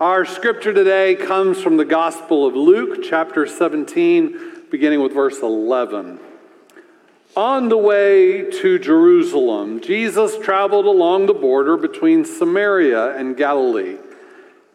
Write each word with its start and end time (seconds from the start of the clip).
Our 0.00 0.24
scripture 0.24 0.72
today 0.72 1.16
comes 1.16 1.60
from 1.60 1.76
the 1.76 1.84
Gospel 1.84 2.46
of 2.46 2.54
Luke, 2.54 3.00
chapter 3.02 3.48
17, 3.48 4.66
beginning 4.70 5.02
with 5.02 5.12
verse 5.12 5.42
11. 5.42 6.20
On 7.34 7.68
the 7.68 7.76
way 7.76 8.48
to 8.48 8.78
Jerusalem, 8.78 9.80
Jesus 9.80 10.38
traveled 10.38 10.84
along 10.84 11.26
the 11.26 11.34
border 11.34 11.76
between 11.76 12.24
Samaria 12.24 13.16
and 13.16 13.36
Galilee. 13.36 13.96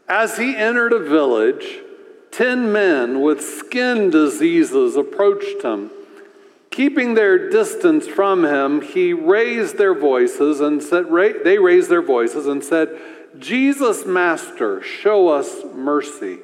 As 0.09 0.37
he 0.37 0.57
entered 0.57 0.91
a 0.91 0.99
village, 0.99 1.79
ten 2.29 2.73
men 2.73 3.21
with 3.21 3.39
skin 3.39 4.09
diseases 4.09 4.97
approached 4.97 5.61
him. 5.61 5.89
Keeping 6.69 7.13
their 7.13 7.49
distance 7.49 8.07
from 8.07 8.43
him, 8.43 8.81
he 8.81 9.13
raised 9.13 9.77
their 9.77 9.97
voices 9.97 10.59
and 10.59 10.83
said, 10.83 11.05
they 11.45 11.59
raised 11.59 11.89
their 11.89 12.01
voices 12.01 12.45
and 12.45 12.61
said, 12.61 12.89
Jesus, 13.39 14.05
Master, 14.05 14.81
show 14.81 15.29
us 15.29 15.63
mercy. 15.73 16.39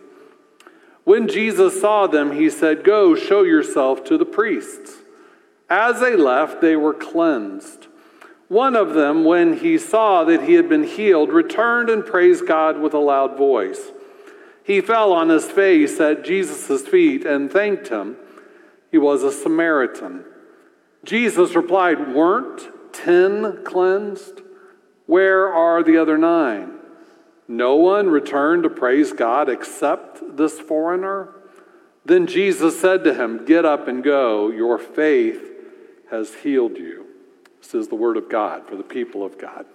When 1.03 1.27
Jesus 1.27 1.79
saw 1.79 2.07
them, 2.07 2.31
he 2.31 2.49
said, 2.49 2.83
Go, 2.83 3.15
show 3.15 3.43
yourself 3.43 4.03
to 4.05 4.17
the 4.17 4.25
priests. 4.25 4.97
As 5.69 5.99
they 5.99 6.15
left, 6.15 6.61
they 6.61 6.75
were 6.75 6.93
cleansed. 6.93 7.87
One 8.47 8.75
of 8.75 8.95
them, 8.95 9.23
when 9.23 9.57
he 9.57 9.77
saw 9.77 10.23
that 10.23 10.43
he 10.43 10.55
had 10.55 10.67
been 10.67 10.83
healed, 10.83 11.31
returned 11.31 11.89
and 11.89 12.05
praised 12.05 12.47
God 12.47 12.79
with 12.79 12.95
a 12.95 12.99
loud 12.99 13.37
voice. 13.37 13.91
He 14.63 14.81
fell 14.81 15.13
on 15.13 15.29
his 15.29 15.45
face 15.45 15.99
at 15.99 16.23
Jesus' 16.23 16.87
feet 16.87 17.25
and 17.25 17.51
thanked 17.51 17.89
him. 17.89 18.17
He 18.91 18.97
was 18.97 19.23
a 19.23 19.31
Samaritan. 19.31 20.25
Jesus 21.03 21.55
replied, 21.55 22.13
Weren't 22.13 22.69
ten 22.91 23.63
cleansed? 23.63 24.41
Where 25.05 25.51
are 25.51 25.83
the 25.83 25.97
other 25.97 26.17
nine? 26.17 26.78
No 27.49 27.77
one 27.77 28.11
returned 28.11 28.61
to 28.61 28.69
praise 28.69 29.11
God 29.11 29.49
except 29.49 30.37
this 30.37 30.59
foreigner? 30.59 31.29
Then 32.05 32.27
Jesus 32.27 32.79
said 32.79 33.03
to 33.05 33.13
him, 33.15 33.43
Get 33.43 33.65
up 33.65 33.87
and 33.87 34.03
go. 34.03 34.51
Your 34.51 34.77
faith 34.77 35.41
has 36.11 36.35
healed 36.35 36.77
you. 36.77 37.07
This 37.59 37.73
is 37.73 37.87
the 37.87 37.95
word 37.95 38.17
of 38.17 38.29
God 38.29 38.67
for 38.67 38.75
the 38.75 38.83
people 38.83 39.25
of 39.25 39.39
God. 39.39 39.65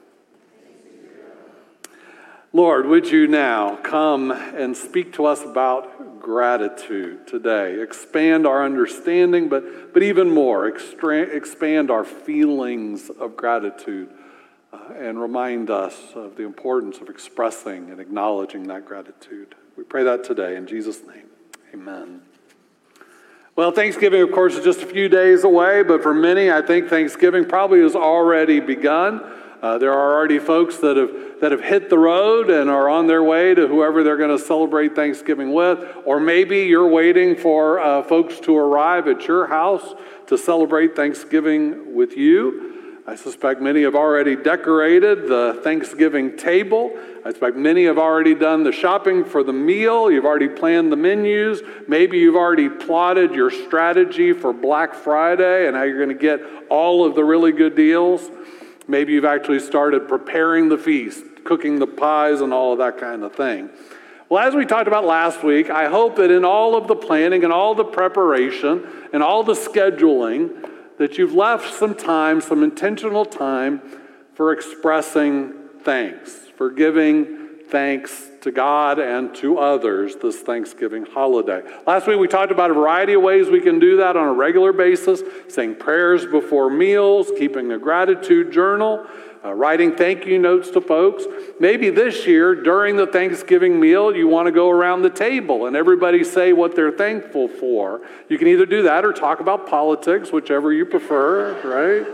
Lord, 2.53 2.87
would 2.87 3.11
you 3.11 3.27
now 3.27 3.75
come 3.75 4.31
and 4.31 4.77
speak 4.77 5.13
to 5.15 5.25
us 5.25 5.43
about 5.43 6.21
gratitude 6.21 7.27
today? 7.27 7.83
Expand 7.83 8.47
our 8.47 8.65
understanding, 8.65 9.49
but, 9.49 9.93
but 9.93 10.05
even 10.05 10.31
more, 10.31 10.69
expand 10.69 11.91
our 11.91 12.05
feelings 12.05 13.11
of 13.11 13.37
gratitude 13.37 14.15
uh, 14.75 14.95
and 14.95 15.21
remind 15.21 15.71
us 15.71 15.97
of 16.15 16.37
the 16.37 16.43
importance 16.43 16.99
of 16.99 17.09
expressing 17.09 17.91
and 17.91 18.01
acknowledging 18.01 18.65
that 18.65 18.85
gratitude. 18.85 19.55
We 19.77 19.85
pray 19.85 20.05
that 20.05 20.25
today 20.25 20.57
in 20.57 20.67
Jesus' 20.67 21.01
name. 21.07 21.27
Amen. 21.73 22.23
Well, 23.57 23.71
Thanksgiving, 23.71 24.21
of 24.23 24.33
course, 24.33 24.57
is 24.57 24.65
just 24.65 24.83
a 24.83 24.87
few 24.87 25.09
days 25.09 25.45
away, 25.45 25.83
but 25.85 26.03
for 26.03 26.13
many, 26.13 26.51
I 26.51 26.61
think 26.61 26.89
Thanksgiving 26.89 27.45
probably 27.45 27.81
has 27.83 27.95
already 27.95 28.59
begun. 28.59 29.21
Uh, 29.63 29.79
there 29.79 29.93
are 29.93 30.15
already 30.15 30.39
folks 30.39 30.79
that 30.79 30.97
have, 30.97 31.41
that 31.41 31.53
have 31.53 31.63
hit 31.63 31.89
the 31.89 31.99
road 31.99 32.51
and 32.51 32.69
are 32.69 32.89
on 32.89 33.07
their 33.07 33.23
way 33.23 33.55
to 33.55 33.67
whoever 33.69 34.03
they're 34.03 34.17
going 34.17 34.37
to 34.37 34.45
celebrate 34.45 34.95
Thanksgiving 34.97 35.53
with. 35.53 35.79
Or 36.05 36.21
maybe 36.21 36.65
you're 36.65 36.89
waiting 36.89 37.37
for 37.37 37.81
uh, 37.81 38.03
folks 38.03 38.41
to 38.41 38.57
arrive 38.57 39.09
at 39.09 39.27
your 39.27 39.47
house 39.47 39.95
to 40.27 40.37
celebrate 40.37 40.97
Thanksgiving 40.97 41.95
with 41.95 42.17
you. 42.17 42.74
I 43.07 43.17
suspect 43.17 43.61
many 43.61 43.83
have 43.83 43.95
already 43.95 44.35
decorated 44.35 45.29
the 45.29 45.61
Thanksgiving 45.63 46.39
table. 46.39 46.91
I 47.23 47.31
suspect 47.31 47.55
many 47.55 47.85
have 47.85 47.99
already 47.99 48.35
done 48.35 48.65
the 48.65 48.73
shopping 48.73 49.27
for 49.27 49.43
the 49.43 49.53
meal. 49.53 50.11
You've 50.11 50.25
already 50.25 50.49
planned 50.49 50.91
the 50.91 50.97
menus. 50.97 51.61
Maybe 51.87 52.19
you've 52.19 52.35
already 52.35 52.71
plotted 52.71 53.35
your 53.35 53.51
strategy 53.51 54.33
for 54.33 54.55
Black 54.55 54.95
Friday 54.95 55.67
and 55.67 55.77
how 55.77 55.83
you're 55.83 56.03
going 56.03 56.17
to 56.17 56.23
get 56.23 56.41
all 56.71 57.05
of 57.05 57.15
the 57.15 57.25
really 57.25 57.53
good 57.53 57.77
deals. 57.77 58.31
Maybe 58.89 59.13
you've 59.13 59.27
actually 59.27 59.61
started 59.61 60.09
preparing 60.09 60.71
the 60.71 60.79
feast, 60.79 61.25
cooking 61.45 61.79
the 61.79 61.87
pies, 61.87 62.41
and 62.41 62.55
all 62.55 62.73
of 62.73 62.79
that 62.79 62.97
kind 62.97 63.23
of 63.23 63.35
thing. 63.35 63.69
Well, 64.31 64.47
as 64.47 64.55
we 64.55 64.65
talked 64.65 64.89
about 64.89 65.05
last 65.05 65.45
week, 65.45 65.69
I 65.69 65.91
hope 65.91 66.17
that 66.17 66.31
in 66.31 66.47
all 66.47 66.75
of 66.75 66.89
the 66.89 66.97
planning 66.97 67.45
and 67.45 67.53
all 67.53 67.75
the 67.75 67.85
preparation 67.85 68.87
and 69.13 69.23
all 69.23 69.45
the 69.45 69.53
scheduling, 69.53 70.71
that 70.99 71.19
you've 71.19 71.35
left 71.35 71.75
some 71.75 71.95
time, 71.95 72.41
some 72.41 72.63
intentional 72.63 73.25
time 73.25 73.81
for 74.35 74.53
expressing 74.53 75.53
thanks, 75.83 76.33
for 76.57 76.71
giving 76.71 77.45
thanks 77.69 78.29
to 78.43 78.53
God 78.53 78.99
and 78.99 79.35
to 79.37 79.59
others 79.59 80.17
this 80.17 80.41
Thanksgiving 80.41 81.07
holiday. 81.07 81.63
Last 81.87 82.07
week 82.07 82.19
we 82.19 82.29
talked 82.29 82.53
about 82.53 82.71
a 82.71 82.75
variety 82.75 83.15
of 83.15 83.23
ways 83.23 83.49
we 83.49 83.61
can 83.61 83.79
do 83.79 83.97
that 83.97 84.17
on 84.17 84.29
a 84.29 84.33
regular 84.33 84.73
basis 84.73 85.23
saying 85.49 85.77
prayers 85.77 86.27
before 86.27 86.71
meals, 86.71 87.33
keeping 87.39 87.73
a 87.73 87.79
gratitude 87.79 88.53
journal 88.53 89.07
uh, 89.45 89.53
writing 89.53 89.95
thank 89.95 90.25
you 90.25 90.39
notes 90.39 90.71
to 90.71 90.81
folks. 90.81 91.25
Maybe 91.61 91.91
this 91.91 92.27
year, 92.27 92.55
during 92.55 92.97
the 92.97 93.07
Thanksgiving 93.07 93.79
meal, 93.79 94.15
you 94.15 94.27
want 94.27 94.47
to 94.47 94.53
go 94.53 94.71
around 94.71 95.03
the 95.03 95.11
table 95.11 95.67
and 95.67 95.77
everybody 95.77 96.25
say 96.25 96.53
what 96.53 96.75
they're 96.75 96.91
thankful 96.91 97.49
for. 97.49 98.01
You 98.29 98.39
can 98.39 98.49
either 98.49 98.65
do 98.65 98.83
that 98.83 99.05
or 99.05 99.13
talk 99.13 99.41
about 99.41 99.69
politics, 99.69 100.33
whichever 100.33 100.73
you 100.73 100.87
prefer, 100.87 101.61
right? 101.63 102.07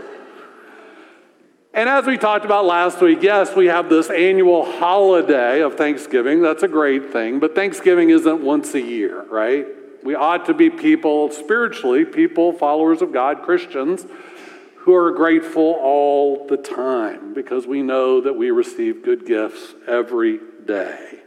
And 1.73 1.87
as 1.87 2.05
we 2.05 2.17
talked 2.17 2.43
about 2.43 2.65
last 2.65 2.99
week, 2.99 3.19
yes, 3.21 3.55
we 3.55 3.67
have 3.67 3.87
this 3.87 4.09
annual 4.09 4.69
holiday 4.79 5.61
of 5.61 5.75
Thanksgiving. 5.75 6.41
That's 6.41 6.63
a 6.63 6.67
great 6.67 7.13
thing, 7.13 7.39
but 7.39 7.55
Thanksgiving 7.55 8.09
isn't 8.09 8.43
once 8.43 8.73
a 8.73 8.81
year, 8.81 9.23
right? 9.29 9.65
We 10.03 10.15
ought 10.15 10.47
to 10.47 10.53
be 10.53 10.69
people, 10.69 11.31
spiritually, 11.31 12.03
people, 12.03 12.51
followers 12.51 13.01
of 13.01 13.13
God, 13.13 13.43
Christians, 13.43 14.05
who 14.81 14.95
are 14.95 15.11
grateful 15.11 15.77
all 15.79 16.47
the 16.47 16.57
time 16.57 17.35
because 17.35 17.67
we 17.67 17.83
know 17.83 18.21
that 18.21 18.33
we 18.33 18.49
receive 18.49 19.03
good 19.03 19.27
gifts 19.27 19.75
every 19.87 20.39
day. 20.65 21.19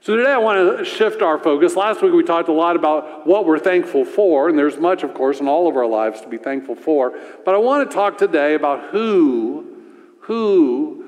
So 0.00 0.16
today 0.16 0.32
I 0.32 0.38
want 0.38 0.78
to 0.78 0.84
shift 0.84 1.22
our 1.22 1.38
focus. 1.38 1.76
Last 1.76 2.02
week 2.02 2.12
we 2.12 2.24
talked 2.24 2.48
a 2.48 2.52
lot 2.52 2.74
about 2.74 3.28
what 3.28 3.46
we're 3.46 3.60
thankful 3.60 4.04
for, 4.04 4.48
and 4.48 4.58
there's 4.58 4.76
much, 4.76 5.04
of 5.04 5.14
course, 5.14 5.38
in 5.38 5.46
all 5.46 5.68
of 5.68 5.76
our 5.76 5.86
lives 5.86 6.20
to 6.22 6.28
be 6.28 6.36
thankful 6.36 6.74
for. 6.74 7.16
But 7.44 7.54
I 7.54 7.58
want 7.58 7.88
to 7.88 7.94
talk 7.94 8.18
today 8.18 8.54
about 8.54 8.90
who, 8.90 9.76
who 10.22 11.04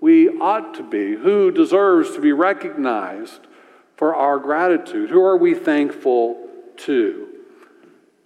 we 0.00 0.28
ought 0.28 0.74
to 0.74 0.84
be, 0.84 1.16
who 1.16 1.50
deserves 1.50 2.12
to 2.14 2.20
be 2.20 2.32
recognized 2.32 3.40
for 3.96 4.14
our 4.14 4.38
gratitude. 4.38 5.10
Who 5.10 5.22
are 5.22 5.36
we 5.36 5.54
thankful 5.54 6.48
to? 6.76 7.23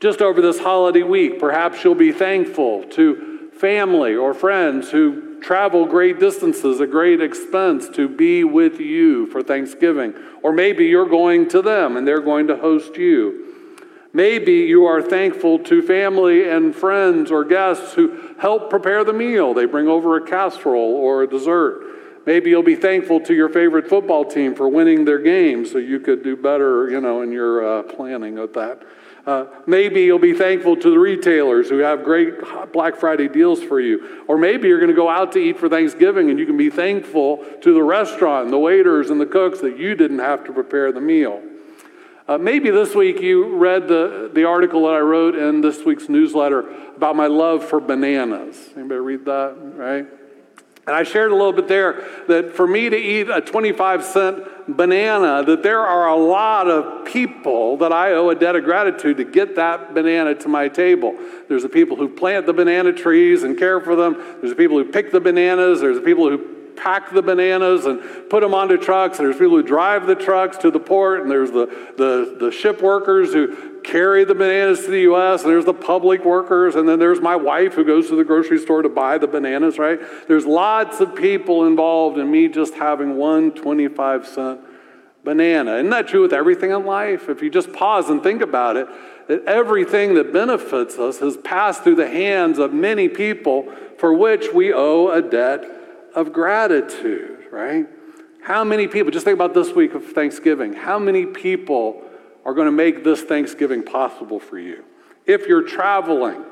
Just 0.00 0.22
over 0.22 0.40
this 0.40 0.60
holiday 0.60 1.02
week, 1.02 1.40
perhaps 1.40 1.82
you'll 1.82 1.96
be 1.96 2.12
thankful 2.12 2.84
to 2.90 3.50
family 3.58 4.14
or 4.14 4.32
friends 4.32 4.90
who 4.90 5.40
travel 5.40 5.86
great 5.86 6.20
distances 6.20 6.80
at 6.80 6.92
great 6.92 7.20
expense 7.20 7.88
to 7.88 8.08
be 8.08 8.44
with 8.44 8.78
you 8.78 9.26
for 9.26 9.42
Thanksgiving. 9.42 10.14
Or 10.42 10.52
maybe 10.52 10.86
you're 10.86 11.08
going 11.08 11.48
to 11.48 11.62
them 11.62 11.96
and 11.96 12.06
they're 12.06 12.20
going 12.20 12.46
to 12.46 12.56
host 12.56 12.96
you. 12.96 13.44
Maybe 14.12 14.52
you 14.52 14.86
are 14.86 15.02
thankful 15.02 15.58
to 15.60 15.82
family 15.82 16.48
and 16.48 16.74
friends 16.74 17.32
or 17.32 17.44
guests 17.44 17.94
who 17.94 18.34
help 18.38 18.70
prepare 18.70 19.02
the 19.02 19.12
meal. 19.12 19.52
They 19.52 19.64
bring 19.64 19.88
over 19.88 20.16
a 20.16 20.24
casserole 20.24 20.94
or 20.94 21.24
a 21.24 21.28
dessert. 21.28 21.82
Maybe 22.24 22.50
you'll 22.50 22.62
be 22.62 22.76
thankful 22.76 23.20
to 23.22 23.34
your 23.34 23.48
favorite 23.48 23.88
football 23.88 24.24
team 24.24 24.54
for 24.54 24.68
winning 24.68 25.04
their 25.04 25.18
game 25.18 25.66
so 25.66 25.78
you 25.78 25.98
could 25.98 26.22
do 26.22 26.36
better, 26.36 26.88
you 26.88 27.00
know, 27.00 27.22
in 27.22 27.32
your 27.32 27.80
uh, 27.80 27.82
planning 27.82 28.38
of 28.38 28.52
that. 28.54 28.82
Uh, 29.28 29.44
maybe 29.66 30.04
you'll 30.04 30.18
be 30.18 30.32
thankful 30.32 30.74
to 30.74 30.88
the 30.88 30.98
retailers 30.98 31.68
who 31.68 31.80
have 31.80 32.02
great 32.02 32.32
Black 32.72 32.96
Friday 32.96 33.28
deals 33.28 33.62
for 33.62 33.78
you. 33.78 34.24
Or 34.26 34.38
maybe 34.38 34.68
you're 34.68 34.78
going 34.78 34.88
to 34.88 34.96
go 34.96 35.10
out 35.10 35.32
to 35.32 35.38
eat 35.38 35.58
for 35.58 35.68
Thanksgiving 35.68 36.30
and 36.30 36.38
you 36.38 36.46
can 36.46 36.56
be 36.56 36.70
thankful 36.70 37.44
to 37.60 37.74
the 37.74 37.82
restaurant 37.82 38.50
the 38.50 38.58
waiters 38.58 39.10
and 39.10 39.20
the 39.20 39.26
cooks 39.26 39.60
that 39.60 39.76
you 39.76 39.94
didn't 39.94 40.20
have 40.20 40.44
to 40.44 40.52
prepare 40.54 40.92
the 40.92 41.02
meal. 41.02 41.42
Uh, 42.26 42.38
maybe 42.38 42.70
this 42.70 42.94
week 42.94 43.20
you 43.20 43.54
read 43.54 43.86
the, 43.86 44.30
the 44.32 44.44
article 44.44 44.86
that 44.86 44.94
I 44.94 45.00
wrote 45.00 45.34
in 45.34 45.60
this 45.60 45.84
week's 45.84 46.08
newsletter 46.08 46.60
about 46.96 47.14
my 47.14 47.26
love 47.26 47.62
for 47.62 47.80
bananas. 47.80 48.56
Anybody 48.76 49.00
read 49.00 49.26
that, 49.26 49.58
right? 49.76 50.06
And 50.86 50.96
I 50.96 51.02
shared 51.02 51.32
a 51.32 51.36
little 51.36 51.52
bit 51.52 51.68
there 51.68 52.08
that 52.28 52.56
for 52.56 52.66
me 52.66 52.88
to 52.88 52.96
eat 52.96 53.28
a 53.28 53.42
25 53.42 54.04
cent 54.04 54.38
banana, 54.68 55.42
that 55.44 55.62
there 55.62 55.80
are 55.80 56.08
a 56.08 56.16
lot 56.16 56.68
of 56.68 57.06
people 57.06 57.78
that 57.78 57.92
I 57.92 58.12
owe 58.12 58.28
a 58.30 58.34
debt 58.34 58.54
of 58.54 58.64
gratitude 58.64 59.16
to 59.16 59.24
get 59.24 59.56
that 59.56 59.94
banana 59.94 60.34
to 60.36 60.48
my 60.48 60.68
table. 60.68 61.18
There's 61.48 61.62
the 61.62 61.68
people 61.68 61.96
who 61.96 62.08
plant 62.08 62.46
the 62.46 62.52
banana 62.52 62.92
trees 62.92 63.42
and 63.42 63.58
care 63.58 63.80
for 63.80 63.96
them. 63.96 64.14
There's 64.40 64.50
the 64.50 64.56
people 64.56 64.76
who 64.76 64.84
pick 64.84 65.10
the 65.10 65.20
bananas. 65.20 65.80
There's 65.80 65.96
the 65.96 66.04
people 66.04 66.28
who 66.28 66.57
pack 66.78 67.12
the 67.12 67.22
bananas 67.22 67.84
and 67.84 68.00
put 68.30 68.40
them 68.40 68.54
onto 68.54 68.76
trucks. 68.76 69.18
There's 69.18 69.36
people 69.36 69.56
who 69.56 69.62
drive 69.62 70.06
the 70.06 70.14
trucks 70.14 70.56
to 70.58 70.70
the 70.70 70.80
port, 70.80 71.22
and 71.22 71.30
there's 71.30 71.50
the, 71.50 71.66
the, 71.96 72.36
the 72.38 72.52
ship 72.52 72.80
workers 72.80 73.32
who 73.32 73.80
carry 73.82 74.24
the 74.24 74.34
bananas 74.34 74.84
to 74.84 74.90
the 74.90 75.00
U.S., 75.00 75.42
and 75.42 75.50
there's 75.50 75.64
the 75.64 75.74
public 75.74 76.24
workers, 76.24 76.74
and 76.74 76.88
then 76.88 76.98
there's 76.98 77.20
my 77.20 77.36
wife 77.36 77.74
who 77.74 77.84
goes 77.84 78.08
to 78.08 78.16
the 78.16 78.24
grocery 78.24 78.58
store 78.58 78.82
to 78.82 78.88
buy 78.88 79.18
the 79.18 79.26
bananas, 79.26 79.78
right? 79.78 79.98
There's 80.26 80.46
lots 80.46 81.00
of 81.00 81.14
people 81.14 81.66
involved 81.66 82.18
in 82.18 82.30
me 82.30 82.48
just 82.48 82.74
having 82.74 83.16
one 83.16 83.52
25 83.52 84.26
cent 84.26 84.60
banana. 85.24 85.76
Isn't 85.76 85.90
that 85.90 86.08
true 86.08 86.22
with 86.22 86.32
everything 86.32 86.70
in 86.70 86.86
life? 86.86 87.28
If 87.28 87.42
you 87.42 87.50
just 87.50 87.72
pause 87.72 88.08
and 88.08 88.22
think 88.22 88.40
about 88.40 88.76
it, 88.76 88.88
that 89.28 89.44
everything 89.44 90.14
that 90.14 90.32
benefits 90.32 90.98
us 90.98 91.18
has 91.18 91.36
passed 91.36 91.82
through 91.82 91.96
the 91.96 92.08
hands 92.08 92.58
of 92.58 92.72
many 92.72 93.08
people 93.08 93.70
for 93.98 94.14
which 94.14 94.46
we 94.54 94.72
owe 94.72 95.10
a 95.10 95.20
debt 95.20 95.77
of 96.14 96.32
gratitude, 96.32 97.46
right? 97.50 97.86
How 98.42 98.64
many 98.64 98.88
people, 98.88 99.10
just 99.10 99.24
think 99.24 99.34
about 99.34 99.54
this 99.54 99.74
week 99.74 99.94
of 99.94 100.04
Thanksgiving, 100.12 100.72
how 100.72 100.98
many 100.98 101.26
people 101.26 102.02
are 102.44 102.54
going 102.54 102.66
to 102.66 102.72
make 102.72 103.04
this 103.04 103.22
Thanksgiving 103.22 103.82
possible 103.82 104.40
for 104.40 104.58
you? 104.58 104.84
If 105.26 105.46
you're 105.46 105.62
traveling, 105.62 106.44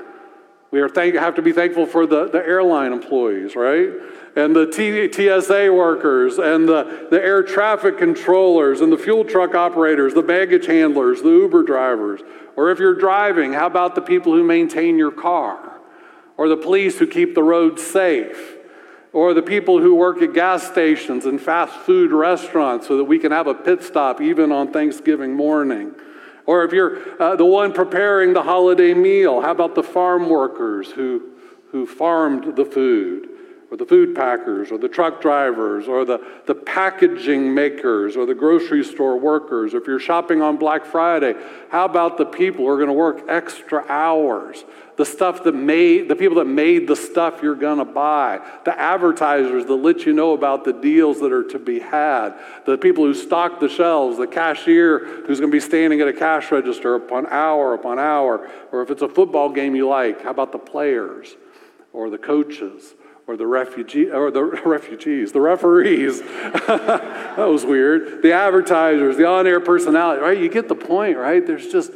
we 0.71 0.81
are 0.81 0.89
thank, 0.89 1.15
have 1.15 1.37
to 1.37 1.43
be 1.43 1.53
thankful 1.53 1.87
for 1.87 2.07
the, 2.07 2.29
the 2.29 2.39
airline 2.39 2.93
employees, 2.93 3.57
right? 3.57 3.89
And 4.35 4.55
the 4.55 4.71
TSA 4.71 5.73
workers, 5.73 6.39
and 6.39 6.69
the, 6.69 7.07
the 7.11 7.23
air 7.23 7.43
traffic 7.43 7.97
controllers, 7.97 8.81
and 8.83 8.93
the 8.93 8.99
fuel 8.99 9.25
truck 9.25 9.55
operators, 9.55 10.13
the 10.13 10.23
baggage 10.23 10.67
handlers, 10.67 11.23
the 11.23 11.31
Uber 11.31 11.63
drivers. 11.63 12.21
Or 12.57 12.71
if 12.71 12.79
you're 12.79 12.99
driving, 12.99 13.55
how 13.55 13.67
about 13.67 13.95
the 13.95 14.03
people 14.03 14.33
who 14.33 14.43
maintain 14.43 14.99
your 14.99 15.13
car? 15.13 15.81
Or 16.37 16.49
the 16.49 16.57
police 16.57 16.99
who 16.99 17.07
keep 17.07 17.35
the 17.35 17.43
roads 17.43 17.83
safe? 17.83 18.56
Or 19.13 19.35
the 19.35 19.43
people 19.43 19.81
who 19.81 19.95
work 19.95 20.21
at 20.23 20.35
gas 20.35 20.67
stations 20.67 21.25
and 21.25 21.41
fast 21.41 21.75
food 21.75 22.13
restaurants 22.13 22.87
so 22.87 22.97
that 22.97 23.05
we 23.05 23.19
can 23.19 23.33
have 23.33 23.47
a 23.47 23.55
pit 23.55 23.83
stop 23.83 24.21
even 24.21 24.53
on 24.53 24.73
Thanksgiving 24.73 25.35
morning. 25.35 25.95
Or 26.47 26.65
if 26.65 26.73
you're 26.73 27.21
uh, 27.21 27.37
the 27.37 27.45
one 27.45 27.73
preparing 27.73 28.33
the 28.33 28.43
holiday 28.43 28.95
meal, 28.95 29.41
how 29.41 29.51
about 29.51 29.75
the 29.75 29.83
farm 29.83 30.29
workers 30.29 30.91
who, 30.91 31.31
who 31.73 31.87
farmed 31.87 32.57
the 32.57 32.65
food? 32.65 33.29
Or 33.71 33.77
the 33.77 33.85
food 33.85 34.15
packers, 34.15 34.71
or 34.71 34.79
the 34.79 34.89
truck 34.89 35.21
drivers, 35.21 35.89
or 35.89 36.05
the, 36.05 36.25
the 36.47 36.55
packaging 36.55 37.53
makers, 37.53 38.17
or 38.17 38.25
the 38.25 38.35
grocery 38.35 38.85
store 38.85 39.19
workers. 39.19 39.75
If 39.75 39.89
you're 39.89 39.99
shopping 39.99 40.41
on 40.41 40.57
Black 40.57 40.85
Friday, 40.85 41.35
how 41.71 41.85
about 41.85 42.17
the 42.17 42.27
people 42.27 42.65
who 42.65 42.71
are 42.71 42.77
going 42.77 42.89
to 42.89 42.93
work 42.93 43.25
extra 43.29 43.85
hours 43.89 44.65
the 44.97 45.05
stuff 45.05 45.45
that 45.45 45.55
made, 45.55 46.09
the 46.09 46.17
people 46.17 46.37
that 46.37 46.47
made 46.47 46.89
the 46.89 46.97
stuff 46.97 47.43
you're 47.43 47.55
going 47.55 47.79
to 47.79 47.85
buy, 47.85 48.41
the 48.65 48.79
advertisers 48.79 49.67
that 49.67 49.75
let 49.75 50.07
you 50.07 50.13
know 50.13 50.33
about 50.33 50.65
the 50.65 50.73
deals 50.73 51.21
that 51.21 51.33
are 51.33 51.45
to 51.45 51.59
be 51.59 51.79
had, 51.79 52.35
the 52.65 52.79
people 52.79 53.05
who 53.05 53.15
stock 53.15 53.61
the 53.61 53.69
shelves, 53.69 54.17
the 54.17 54.27
cashier 54.27 55.25
who's 55.27 55.39
going 55.39 55.51
to 55.51 55.57
be 55.57 55.61
standing 55.61 56.01
at 56.01 56.09
a 56.09 56.13
cash 56.13 56.51
register 56.51 56.95
upon 56.95 57.27
hour 57.27 57.75
upon 57.75 57.99
hour, 57.99 58.51
or 58.73 58.83
if 58.83 58.91
it's 58.91 59.03
a 59.03 59.09
football 59.09 59.51
game 59.51 59.77
you 59.77 59.87
like, 59.87 60.23
how 60.23 60.31
about 60.31 60.53
the 60.53 60.59
players 60.59 61.37
or 61.93 62.09
the 62.09 62.19
coaches? 62.19 62.95
Or 63.27 63.37
the 63.37 63.47
refugee 63.47 64.11
or 64.11 64.31
the 64.31 64.43
refugees, 64.65 65.33
the 65.33 65.41
referees. 65.41 66.21
that 66.23 67.37
was 67.39 67.65
weird. 67.65 68.23
The 68.23 68.33
advertisers, 68.33 69.17
the 69.17 69.27
on-air 69.27 69.61
personality, 69.61 70.23
right? 70.23 70.39
You 70.39 70.49
get 70.49 70.69
the 70.69 70.75
point, 70.75 71.17
right? 71.17 71.45
There's 71.45 71.69
just 71.69 71.93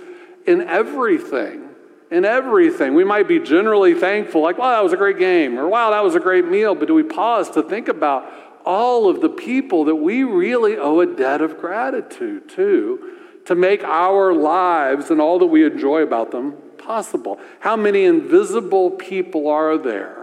in 0.47 0.63
everything 0.63 1.71
in 2.11 2.25
everything. 2.25 2.95
We 2.95 3.05
might 3.05 3.29
be 3.29 3.39
generally 3.39 3.95
thankful, 3.95 4.43
like, 4.43 4.59
wow, 4.59 4.73
that 4.73 4.83
was 4.83 4.93
a 4.93 4.97
great 4.97 5.19
game, 5.19 5.59
or 5.59 5.69
wow, 5.69 5.91
that 5.91 6.03
was 6.03 6.15
a 6.15 6.21
great 6.21 6.45
meal, 6.45 6.75
but 6.75 6.89
do 6.89 6.95
we 6.95 7.03
pause 7.03 7.51
to 7.51 7.63
think 7.63 7.89
about 7.89 8.31
all 8.65 9.09
of 9.09 9.21
the 9.21 9.29
people 9.29 9.85
that 9.85 9.95
we 9.95 10.25
really 10.25 10.77
owe 10.77 11.01
a 11.01 11.07
debt 11.07 11.41
of 11.41 11.59
gratitude 11.59 12.49
to, 12.51 13.17
to 13.47 13.55
make 13.55 13.83
our 13.85 14.35
lives 14.35 15.11
and 15.11 15.21
all 15.21 15.39
that 15.39 15.47
we 15.47 15.65
enjoy 15.65 16.03
about 16.03 16.33
them 16.33 16.53
possible? 16.79 17.39
How 17.61 17.77
many 17.77 18.05
invisible 18.05 18.91
people 18.91 19.49
are 19.49 19.79
there 19.79 20.20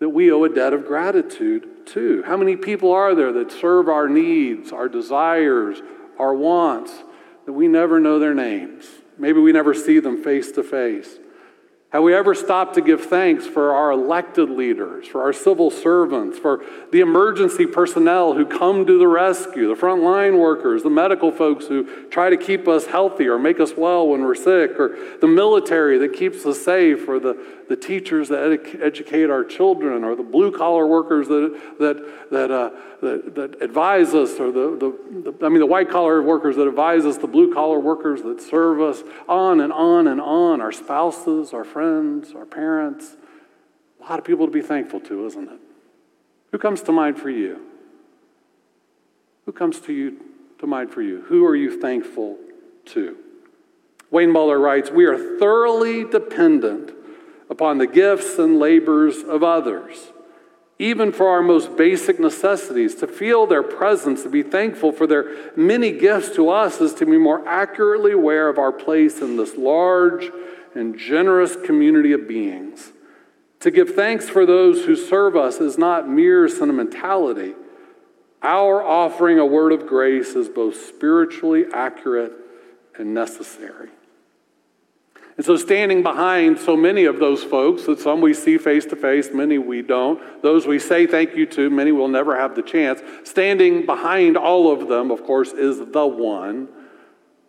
that 0.00 0.08
we 0.10 0.30
owe 0.30 0.44
a 0.44 0.48
debt 0.48 0.72
of 0.72 0.86
gratitude 0.86 1.86
to? 1.86 2.22
How 2.24 2.36
many 2.36 2.56
people 2.56 2.92
are 2.92 3.14
there 3.14 3.32
that 3.32 3.52
serve 3.52 3.88
our 3.88 4.08
needs, 4.08 4.72
our 4.72 4.88
desires, 4.88 5.80
our 6.18 6.34
wants, 6.34 6.92
that 7.46 7.52
we 7.52 7.68
never 7.68 7.98
know 7.98 8.18
their 8.18 8.34
names? 8.34 8.86
Maybe 9.18 9.40
we 9.40 9.52
never 9.52 9.74
see 9.74 9.98
them 9.98 10.22
face 10.22 10.52
to 10.52 10.62
face. 10.62 11.18
Have 11.90 12.02
we 12.02 12.14
ever 12.14 12.34
stopped 12.34 12.74
to 12.74 12.82
give 12.82 13.06
thanks 13.06 13.46
for 13.46 13.74
our 13.74 13.92
elected 13.92 14.50
leaders, 14.50 15.08
for 15.08 15.22
our 15.22 15.32
civil 15.32 15.70
servants, 15.70 16.38
for 16.38 16.62
the 16.92 17.00
emergency 17.00 17.64
personnel 17.64 18.34
who 18.34 18.44
come 18.44 18.84
to 18.84 18.98
the 18.98 19.08
rescue, 19.08 19.74
the 19.74 19.80
frontline 19.80 20.38
workers, 20.38 20.82
the 20.82 20.90
medical 20.90 21.32
folks 21.32 21.66
who 21.66 22.06
try 22.10 22.28
to 22.28 22.36
keep 22.36 22.68
us 22.68 22.84
healthy 22.84 23.26
or 23.26 23.38
make 23.38 23.58
us 23.58 23.72
well 23.74 24.06
when 24.06 24.20
we're 24.20 24.34
sick, 24.34 24.78
or 24.78 24.98
the 25.22 25.26
military 25.26 25.96
that 25.96 26.12
keeps 26.12 26.44
us 26.44 26.62
safe, 26.62 27.08
or 27.08 27.18
the, 27.18 27.42
the 27.68 27.76
teachers 27.76 28.28
that 28.30 28.52
ed- 28.52 28.80
educate 28.82 29.30
our 29.30 29.44
children, 29.44 30.02
or 30.02 30.16
the 30.16 30.22
blue 30.22 30.50
collar 30.50 30.86
workers 30.86 31.28
that, 31.28 31.60
that, 31.78 32.30
that, 32.30 32.50
uh, 32.50 32.70
that, 33.02 33.34
that, 33.34 33.62
advise 33.62 34.14
us, 34.14 34.40
or 34.40 34.50
the, 34.50 34.76
the, 34.76 35.30
the 35.32 35.46
I 35.46 35.48
mean, 35.48 35.60
the 35.60 35.66
white 35.66 35.90
collar 35.90 36.22
workers 36.22 36.56
that 36.56 36.66
advise 36.66 37.04
us, 37.04 37.18
the 37.18 37.26
blue 37.26 37.52
collar 37.52 37.78
workers 37.78 38.22
that 38.22 38.40
serve 38.40 38.80
us, 38.80 39.02
on 39.28 39.60
and 39.60 39.72
on 39.72 40.06
and 40.06 40.20
on, 40.20 40.60
our 40.60 40.72
spouses, 40.72 41.52
our 41.52 41.64
friends, 41.64 42.32
our 42.34 42.46
parents. 42.46 43.16
A 44.00 44.04
lot 44.04 44.18
of 44.18 44.24
people 44.24 44.46
to 44.46 44.52
be 44.52 44.62
thankful 44.62 45.00
to, 45.00 45.26
isn't 45.26 45.48
it? 45.48 45.60
Who 46.52 46.58
comes 46.58 46.80
to 46.82 46.92
mind 46.92 47.18
for 47.18 47.28
you? 47.28 47.60
Who 49.44 49.52
comes 49.52 49.80
to 49.80 49.92
you 49.92 50.24
to 50.58 50.66
mind 50.66 50.90
for 50.90 51.02
you? 51.02 51.22
Who 51.22 51.44
are 51.46 51.56
you 51.56 51.80
thankful 51.80 52.38
to? 52.86 53.16
Wayne 54.10 54.30
Muller 54.30 54.58
writes, 54.58 54.90
We 54.90 55.04
are 55.04 55.38
thoroughly 55.38 56.04
dependent 56.04 56.92
upon 57.50 57.78
the 57.78 57.86
gifts 57.86 58.38
and 58.38 58.58
labors 58.58 59.22
of 59.22 59.42
others, 59.42 60.12
even 60.78 61.12
for 61.12 61.28
our 61.28 61.42
most 61.42 61.76
basic 61.76 62.20
necessities. 62.20 62.94
To 62.96 63.06
feel 63.06 63.46
their 63.46 63.62
presence, 63.62 64.22
to 64.22 64.28
be 64.28 64.42
thankful 64.42 64.92
for 64.92 65.06
their 65.06 65.52
many 65.56 65.92
gifts 65.92 66.34
to 66.36 66.50
us, 66.50 66.80
is 66.80 66.94
to 66.94 67.06
be 67.06 67.18
more 67.18 67.46
accurately 67.48 68.12
aware 68.12 68.48
of 68.48 68.58
our 68.58 68.72
place 68.72 69.20
in 69.20 69.36
this 69.36 69.56
large 69.56 70.30
and 70.74 70.98
generous 70.98 71.56
community 71.56 72.12
of 72.12 72.28
beings. 72.28 72.92
To 73.60 73.70
give 73.70 73.94
thanks 73.94 74.28
for 74.28 74.46
those 74.46 74.84
who 74.84 74.94
serve 74.94 75.36
us 75.36 75.58
is 75.58 75.78
not 75.78 76.08
mere 76.08 76.48
sentimentality. 76.48 77.54
Our 78.40 78.82
offering 78.82 79.40
a 79.40 79.46
word 79.46 79.72
of 79.72 79.88
grace 79.88 80.36
is 80.36 80.48
both 80.48 80.76
spiritually 80.76 81.64
accurate 81.72 82.32
and 82.96 83.14
necessary. 83.14 83.88
And 85.38 85.46
so, 85.46 85.56
standing 85.56 86.02
behind 86.02 86.58
so 86.58 86.76
many 86.76 87.04
of 87.04 87.20
those 87.20 87.44
folks, 87.44 87.84
that 87.84 88.00
some 88.00 88.20
we 88.20 88.34
see 88.34 88.58
face 88.58 88.84
to 88.86 88.96
face, 88.96 89.30
many 89.32 89.56
we 89.56 89.82
don't, 89.82 90.42
those 90.42 90.66
we 90.66 90.80
say 90.80 91.06
thank 91.06 91.36
you 91.36 91.46
to, 91.46 91.70
many 91.70 91.92
will 91.92 92.08
never 92.08 92.36
have 92.36 92.56
the 92.56 92.62
chance, 92.62 93.00
standing 93.22 93.86
behind 93.86 94.36
all 94.36 94.72
of 94.72 94.88
them, 94.88 95.12
of 95.12 95.22
course, 95.22 95.52
is 95.52 95.78
the 95.78 96.06
one 96.06 96.68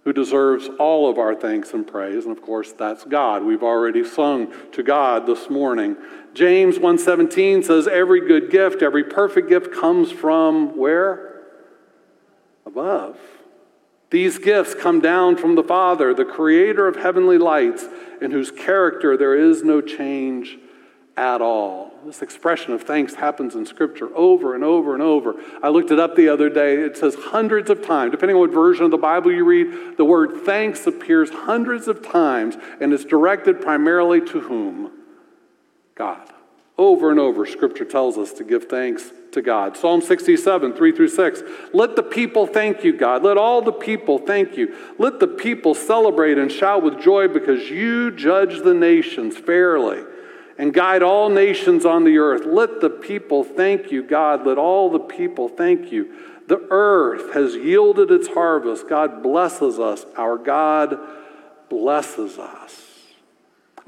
who 0.03 0.13
deserves 0.13 0.69
all 0.79 1.09
of 1.09 1.17
our 1.17 1.33
thanks 1.35 1.73
and 1.73 1.85
praise 1.85 2.25
and 2.25 2.35
of 2.35 2.41
course 2.41 2.71
that's 2.71 3.03
God. 3.03 3.43
We've 3.43 3.63
already 3.63 4.03
sung 4.03 4.53
to 4.71 4.81
God 4.81 5.27
this 5.27 5.49
morning. 5.49 5.97
James 6.33 6.79
1:17 6.79 7.63
says 7.63 7.87
every 7.87 8.21
good 8.21 8.49
gift, 8.49 8.81
every 8.81 9.03
perfect 9.03 9.49
gift 9.49 9.71
comes 9.71 10.11
from 10.11 10.77
where? 10.77 11.43
Above. 12.65 13.17
These 14.11 14.39
gifts 14.39 14.73
come 14.73 15.01
down 15.01 15.37
from 15.37 15.55
the 15.55 15.63
Father, 15.63 16.13
the 16.13 16.25
creator 16.25 16.87
of 16.87 16.95
heavenly 16.95 17.37
lights, 17.37 17.85
in 18.21 18.31
whose 18.31 18.51
character 18.51 19.15
there 19.15 19.35
is 19.35 19.63
no 19.63 19.81
change 19.81 20.57
at 21.15 21.41
all. 21.41 21.91
This 22.05 22.21
expression 22.21 22.73
of 22.73 22.83
thanks 22.83 23.15
happens 23.15 23.53
in 23.53 23.65
Scripture 23.65 24.09
over 24.15 24.55
and 24.55 24.63
over 24.63 24.93
and 24.93 25.03
over. 25.03 25.35
I 25.61 25.69
looked 25.69 25.91
it 25.91 25.99
up 25.99 26.15
the 26.15 26.29
other 26.29 26.49
day. 26.49 26.75
It 26.75 26.97
says 26.97 27.15
hundreds 27.15 27.69
of 27.69 27.85
times, 27.85 28.11
depending 28.11 28.35
on 28.35 28.41
what 28.41 28.51
version 28.51 28.85
of 28.85 28.91
the 28.91 28.97
Bible 28.97 29.31
you 29.31 29.43
read, 29.43 29.97
the 29.97 30.05
word 30.05 30.43
thanks 30.45 30.87
appears 30.87 31.29
hundreds 31.29 31.87
of 31.87 32.07
times, 32.07 32.55
and 32.79 32.93
it's 32.93 33.05
directed 33.05 33.61
primarily 33.61 34.21
to 34.21 34.39
whom? 34.39 34.91
God. 35.95 36.31
Over 36.77 37.11
and 37.11 37.19
over, 37.19 37.45
Scripture 37.45 37.83
tells 37.83 38.17
us 38.17 38.31
to 38.33 38.45
give 38.45 38.69
thanks 38.69 39.11
to 39.33 39.41
God. 39.41 39.77
Psalm 39.77 40.01
67, 40.01 40.73
3 40.73 40.91
through 40.91 41.07
6. 41.07 41.43
Let 41.73 41.95
the 41.95 42.03
people 42.03 42.47
thank 42.47 42.83
you, 42.83 42.95
God. 42.97 43.23
Let 43.23 43.37
all 43.37 43.61
the 43.61 43.71
people 43.71 44.17
thank 44.17 44.57
you. 44.57 44.75
Let 44.97 45.19
the 45.19 45.27
people 45.27 45.73
celebrate 45.75 46.37
and 46.37 46.51
shout 46.51 46.83
with 46.83 46.99
joy 46.99 47.27
because 47.27 47.69
you 47.69 48.11
judge 48.11 48.63
the 48.63 48.73
nations 48.73 49.37
fairly 49.37 50.03
and 50.57 50.73
guide 50.73 51.01
all 51.01 51.29
nations 51.29 51.85
on 51.85 52.03
the 52.03 52.17
earth. 52.17 52.45
Let 52.45 52.81
the 52.81 52.89
people 52.89 53.43
thank 53.43 53.91
you, 53.91 54.03
God. 54.03 54.45
Let 54.45 54.57
all 54.57 54.89
the 54.89 54.99
people 54.99 55.47
thank 55.47 55.91
you. 55.91 56.13
The 56.47 56.67
earth 56.69 57.33
has 57.33 57.55
yielded 57.55 58.11
its 58.11 58.27
harvest. 58.27 58.89
God 58.89 59.23
blesses 59.23 59.79
us. 59.79 60.05
Our 60.17 60.37
God 60.37 60.97
blesses 61.69 62.37
us. 62.37 62.88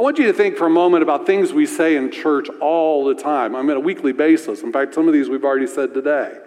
I 0.02 0.04
want 0.04 0.18
you 0.18 0.26
to 0.26 0.34
think 0.34 0.58
for 0.58 0.66
a 0.66 0.72
moment 0.72 1.04
about 1.04 1.28
things 1.28 1.54
we 1.54 1.68
say 1.68 1.96
in 1.96 2.10
church 2.10 2.50
all 2.60 3.06
the 3.06 3.14
time. 3.14 3.56
I 3.56 3.62
mean, 3.62 3.70
on 3.70 3.78
a 3.78 3.82
weekly 3.82 4.14
basis. 4.14 4.64
In 4.64 4.74
fact, 4.74 4.96
some 4.96 5.08
of 5.08 5.14
these 5.14 5.30
we've 5.30 5.46
already 5.46 5.68
said 5.68 5.94
today. 5.94 6.40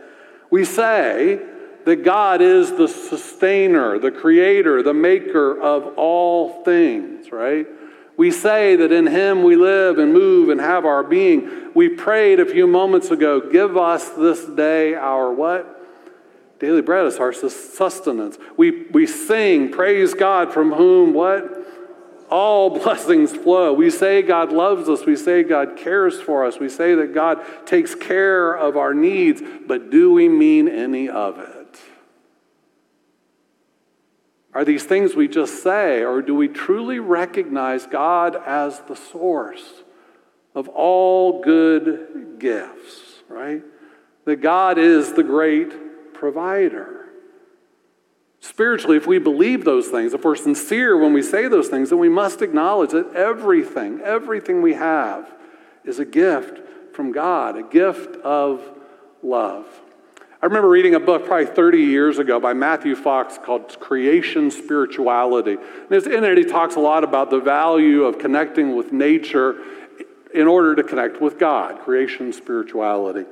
We 0.51 0.65
say 0.65 1.41
that 1.85 2.03
God 2.03 2.43
is 2.43 2.73
the 2.73 2.89
sustainer, 2.89 3.97
the 4.01 4.11
creator, 4.11 4.83
the 4.83 4.93
maker 4.93 5.57
of 5.57 5.97
all 5.97 6.65
things, 6.65 7.31
right? 7.31 7.69
We 8.17 8.33
say 8.33 8.75
that 8.75 8.91
in 8.91 9.07
Him 9.07 9.45
we 9.45 9.55
live 9.55 9.99
and 9.99 10.13
move 10.13 10.49
and 10.49 10.61
have 10.61 10.85
our 10.85 11.05
being. 11.05 11.71
We 11.75 11.91
prayed 11.91 12.41
a 12.41 12.47
few 12.47 12.67
moments 12.67 13.13
ago, 13.13 13.41
give 13.41 13.77
us 13.77 14.09
this 14.09 14.45
day 14.47 14.97
our 14.97 15.33
what? 15.33 15.71
Daily 16.59 16.83
bread 16.83 17.07
is 17.07 17.19
our 17.19 17.33
sustenance. 17.33 18.37
We, 18.57 18.87
we 18.91 19.07
sing, 19.07 19.71
praise 19.71 20.13
God, 20.13 20.53
from 20.53 20.73
whom 20.73 21.15
what? 21.15 21.64
All 22.31 22.71
blessings 22.79 23.33
flow. 23.33 23.73
We 23.73 23.91
say 23.91 24.23
God 24.23 24.53
loves 24.53 24.89
us. 24.89 25.05
We 25.05 25.17
say 25.17 25.43
God 25.43 25.77
cares 25.77 26.21
for 26.21 26.45
us. 26.45 26.59
We 26.59 26.69
say 26.69 26.95
that 26.95 27.15
God 27.15 27.45
takes 27.67 27.95
care 27.95 28.53
of 28.53 28.77
our 28.77 28.95
needs. 28.95 29.43
But 29.67 29.91
do 29.91 30.13
we 30.13 30.29
mean 30.29 30.69
any 30.69 31.09
of 31.09 31.39
it? 31.39 31.81
Are 34.55 34.65
these 34.65 34.85
things 34.85 35.17
we 35.17 35.27
just 35.27 35.63
say, 35.65 36.05
or 36.05 36.23
do 36.23 36.35
we 36.35 36.47
truly 36.47 37.01
recognize 37.01 37.87
God 37.87 38.37
as 38.47 38.81
the 38.83 38.95
source 38.95 39.83
of 40.55 40.69
all 40.69 41.43
good 41.43 42.37
gifts, 42.39 43.23
right? 43.29 43.63
That 44.27 44.37
God 44.37 44.79
is 44.79 45.13
the 45.13 45.25
great 45.25 46.15
provider. 46.15 47.04
Spiritually, 48.45 48.99
if 48.99 49.07
we 49.07 49.19
believe 49.19 49.65
those 49.65 49.89
things, 49.89 50.13
if 50.13 50.23
we're 50.23 50.37
sincere 50.37 50.99
when 50.99 51.15
we 51.15 51.23
say 51.23 51.49
those 51.49 51.69
things, 51.69 51.89
then 51.89 51.99
we 51.99 52.11
must 52.11 52.43
acknowledge 52.43 52.91
that 52.91 53.15
everything, 53.15 54.03
everything 54.03 54.61
we 54.61 54.75
have 54.75 55.33
is 55.83 55.99
a 55.99 56.05
gift 56.05 56.61
from 56.95 57.11
God, 57.11 57.57
a 57.57 57.63
gift 57.63 58.17
of 58.17 58.61
love. 59.23 59.67
I 60.43 60.45
remember 60.45 60.69
reading 60.69 60.95
a 60.95 61.01
book 61.01 61.25
probably 61.25 61.47
30 61.47 61.79
years 61.79 62.19
ago 62.19 62.39
by 62.39 62.53
Matthew 62.53 62.95
Fox 62.97 63.39
called 63.43 63.81
Creation 63.81 64.51
Spirituality. 64.51 65.57
And 65.91 66.07
in 66.07 66.23
it, 66.23 66.37
he 66.37 66.45
talks 66.45 66.77
a 66.77 66.81
lot 66.81 67.03
about 67.03 67.31
the 67.31 67.41
value 67.41 68.05
of 68.05 68.19
connecting 68.19 68.77
with 68.77 68.93
nature 68.93 69.57
in 70.35 70.49
order 70.49 70.75
to 70.75 70.83
connect 70.83 71.21
with 71.21 71.39
God, 71.39 71.81
creation 71.83 72.33
spirituality. 72.33 73.25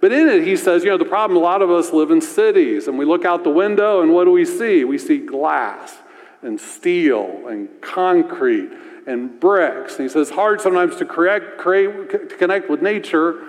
But 0.00 0.12
in 0.12 0.28
it, 0.28 0.44
he 0.46 0.56
says, 0.56 0.84
you 0.84 0.90
know, 0.90 0.98
the 0.98 1.06
problem 1.06 1.38
a 1.38 1.40
lot 1.40 1.62
of 1.62 1.70
us 1.70 1.90
live 1.92 2.10
in 2.10 2.20
cities 2.20 2.86
and 2.86 2.98
we 2.98 3.06
look 3.06 3.24
out 3.24 3.44
the 3.44 3.50
window 3.50 4.02
and 4.02 4.12
what 4.12 4.24
do 4.24 4.30
we 4.30 4.44
see? 4.44 4.84
We 4.84 4.98
see 4.98 5.18
glass 5.18 5.96
and 6.42 6.60
steel 6.60 7.48
and 7.48 7.68
concrete 7.80 8.70
and 9.06 9.40
bricks. 9.40 9.96
And 9.96 10.02
he 10.02 10.08
says, 10.12 10.30
hard 10.30 10.60
sometimes 10.60 10.96
to, 10.96 11.06
create, 11.06 11.58
to 11.58 12.36
connect 12.38 12.68
with 12.68 12.82
nature 12.82 13.42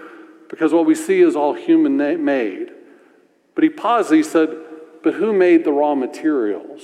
because 0.49 0.71
what 0.71 0.85
we 0.85 0.95
see 0.95 1.21
is 1.21 1.35
all 1.35 1.53
human 1.53 1.97
made. 2.23 2.71
But 3.55 3.65
he 3.65 3.69
paused 3.69 4.11
he 4.13 4.23
said, 4.23 4.49
But 5.03 5.15
who 5.15 5.33
made 5.33 5.65
the 5.65 5.73
raw 5.73 5.95
materials 5.95 6.81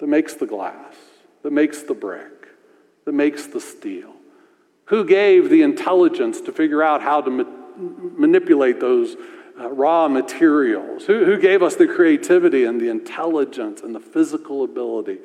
that 0.00 0.08
makes 0.08 0.34
the 0.34 0.46
glass, 0.46 0.94
that 1.42 1.52
makes 1.52 1.82
the 1.82 1.94
brick, 1.94 2.48
that 3.04 3.12
makes 3.12 3.46
the 3.46 3.60
steel? 3.60 4.17
Who 4.88 5.04
gave 5.04 5.50
the 5.50 5.62
intelligence 5.62 6.40
to 6.42 6.52
figure 6.52 6.82
out 6.82 7.02
how 7.02 7.20
to 7.20 7.30
ma- 7.30 7.44
manipulate 7.76 8.80
those 8.80 9.16
uh, 9.58 9.70
raw 9.70 10.08
materials? 10.08 11.04
Who, 11.04 11.24
who 11.24 11.38
gave 11.38 11.62
us 11.62 11.76
the 11.76 11.86
creativity 11.86 12.64
and 12.64 12.80
the 12.80 12.88
intelligence 12.88 13.80
and 13.82 13.94
the 13.94 14.00
physical 14.00 14.64
ability? 14.64 15.18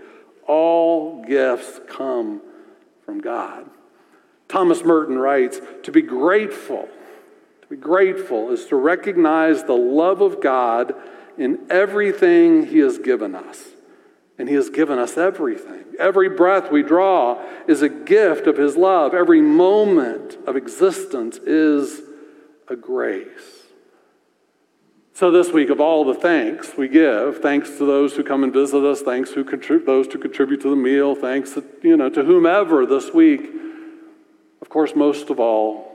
All 0.48 1.24
gifts 1.24 1.80
come 1.88 2.42
from 3.06 3.22
God. 3.22 3.70
Thomas 4.48 4.84
Merton 4.84 5.18
writes 5.18 5.60
To 5.84 5.92
be 5.92 6.02
grateful 6.02 6.90
to 7.64 7.70
be 7.70 7.78
grateful 7.78 8.52
is 8.52 8.66
to 8.66 8.76
recognize 8.76 9.64
the 9.64 9.72
love 9.72 10.20
of 10.20 10.42
God 10.42 10.94
in 11.38 11.60
everything 11.70 12.66
He 12.66 12.80
has 12.80 12.98
given 12.98 13.36
us. 13.36 13.68
And 14.38 14.50
He 14.50 14.56
has 14.56 14.70
given 14.70 14.98
us 14.98 15.18
everything. 15.18 15.84
Every 16.00 16.30
breath 16.30 16.72
we 16.72 16.82
draw 16.84 17.44
is 17.68 17.82
a 17.82 17.90
gift 17.90 18.48
of 18.48 18.58
His 18.58 18.76
love. 18.76 19.14
Every 19.14 19.42
moment 19.42 20.38
of 20.48 20.56
existence 20.56 21.38
is 21.38 22.02
a 22.68 22.76
grace. 22.76 23.64
So, 25.16 25.30
this 25.30 25.52
week, 25.52 25.70
of 25.70 25.80
all 25.80 26.04
the 26.06 26.16
thanks 26.16 26.76
we 26.76 26.88
give, 26.88 27.40
thanks 27.40 27.78
to 27.78 27.86
those 27.86 28.16
who 28.16 28.24
come 28.24 28.44
and 28.44 28.52
visit 28.52 28.84
us, 28.84 29.02
thanks 29.02 29.32
to 29.34 29.46
contrib- 29.46 29.86
those 29.86 30.08
who 30.08 30.18
contribute 30.18 30.62
to 30.62 30.72
the 30.72 30.76
meal, 30.76 31.14
thanks 31.14 31.54
to, 31.54 31.64
you 31.84 31.96
know, 31.96 32.10
to 32.10 32.24
whomever 32.24 32.88
this 32.88 33.14
week, 33.14 33.48
of 34.60 34.70
course, 34.70 34.96
most 34.96 35.30
of 35.30 35.40
all, 35.40 35.94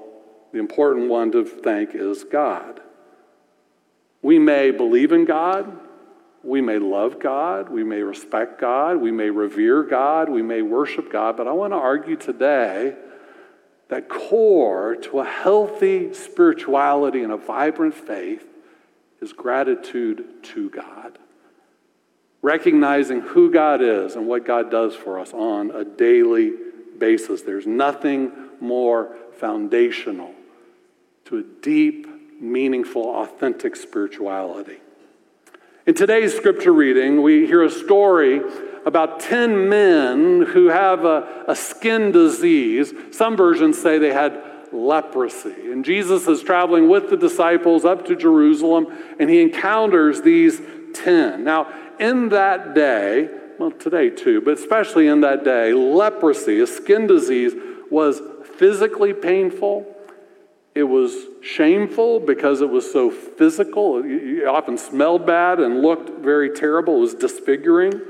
the 0.52 0.58
important 0.58 1.08
one 1.08 1.32
to 1.32 1.44
thank 1.44 1.94
is 1.94 2.22
God. 2.22 2.80
We 4.22 4.38
may 4.38 4.70
believe 4.70 5.10
in 5.10 5.24
God, 5.24 5.78
we 6.42 6.60
may 6.60 6.78
love 6.78 7.18
God, 7.18 7.68
we 7.68 7.82
may 7.82 8.02
respect 8.02 8.60
God, 8.60 8.96
we 8.96 9.10
may 9.10 9.30
revere 9.30 9.82
God, 9.82 10.28
we 10.28 10.42
may 10.42 10.62
worship 10.62 11.10
God, 11.10 11.36
but 11.36 11.48
I 11.48 11.52
want 11.52 11.72
to 11.72 11.76
argue 11.76 12.16
today 12.16 12.94
that 13.88 14.08
core 14.08 14.96
to 14.96 15.20
a 15.20 15.24
healthy 15.24 16.12
spirituality 16.12 17.22
and 17.22 17.32
a 17.32 17.36
vibrant 17.36 17.94
faith 17.94 18.46
is 19.20 19.32
gratitude 19.32 20.24
to 20.42 20.70
God. 20.70 21.18
Recognizing 22.40 23.20
who 23.20 23.50
God 23.50 23.82
is 23.82 24.14
and 24.14 24.28
what 24.28 24.46
God 24.46 24.70
does 24.70 24.94
for 24.94 25.18
us 25.18 25.32
on 25.32 25.72
a 25.72 25.84
daily 25.84 26.52
basis. 26.98 27.42
There's 27.42 27.66
nothing 27.66 28.30
more 28.60 29.16
foundational 29.38 30.32
to 31.24 31.38
a 31.38 31.42
deep, 31.42 32.06
meaningful, 32.40 33.02
authentic 33.02 33.74
spirituality. 33.74 34.78
In 35.88 35.94
today's 35.94 36.36
scripture 36.36 36.74
reading, 36.74 37.22
we 37.22 37.46
hear 37.46 37.62
a 37.62 37.70
story 37.70 38.42
about 38.84 39.20
10 39.20 39.70
men 39.70 40.42
who 40.42 40.66
have 40.66 41.06
a, 41.06 41.46
a, 41.48 41.56
skin 41.56 42.12
disease. 42.12 42.92
Some 43.10 43.38
versions 43.38 43.80
say 43.80 43.96
they 43.96 44.12
had 44.12 44.38
leprosy. 44.70 45.72
And 45.72 45.86
Jesus 45.86 46.28
is 46.28 46.42
traveling 46.42 46.90
with 46.90 47.08
the 47.08 47.16
disciples 47.16 47.86
up 47.86 48.04
to 48.04 48.16
Jerusalem, 48.16 48.88
and 49.18 49.30
he 49.30 49.40
encounters 49.40 50.20
these 50.20 50.60
10. 50.92 51.42
Now, 51.42 51.72
in 51.98 52.28
that 52.28 52.74
day, 52.74 53.30
well, 53.58 53.70
today 53.70 54.10
too, 54.10 54.42
but 54.42 54.58
especially 54.58 55.06
in 55.06 55.22
that 55.22 55.42
day, 55.42 55.72
leprosy, 55.72 56.60
a 56.60 56.66
skin 56.66 57.06
disease, 57.06 57.54
was 57.90 58.20
physically 58.58 59.14
painful 59.14 59.86
it 60.74 60.84
was 60.84 61.12
shameful 61.42 62.20
because 62.20 62.60
it 62.60 62.70
was 62.70 62.90
so 62.90 63.10
physical. 63.10 64.02
It 64.04 64.46
often 64.46 64.78
smelled 64.78 65.26
bad 65.26 65.58
and 65.58 65.82
looked 65.82 66.22
very 66.22 66.50
terrible. 66.50 66.96
It 66.98 67.00
was 67.00 67.14
disfiguring. 67.14 68.00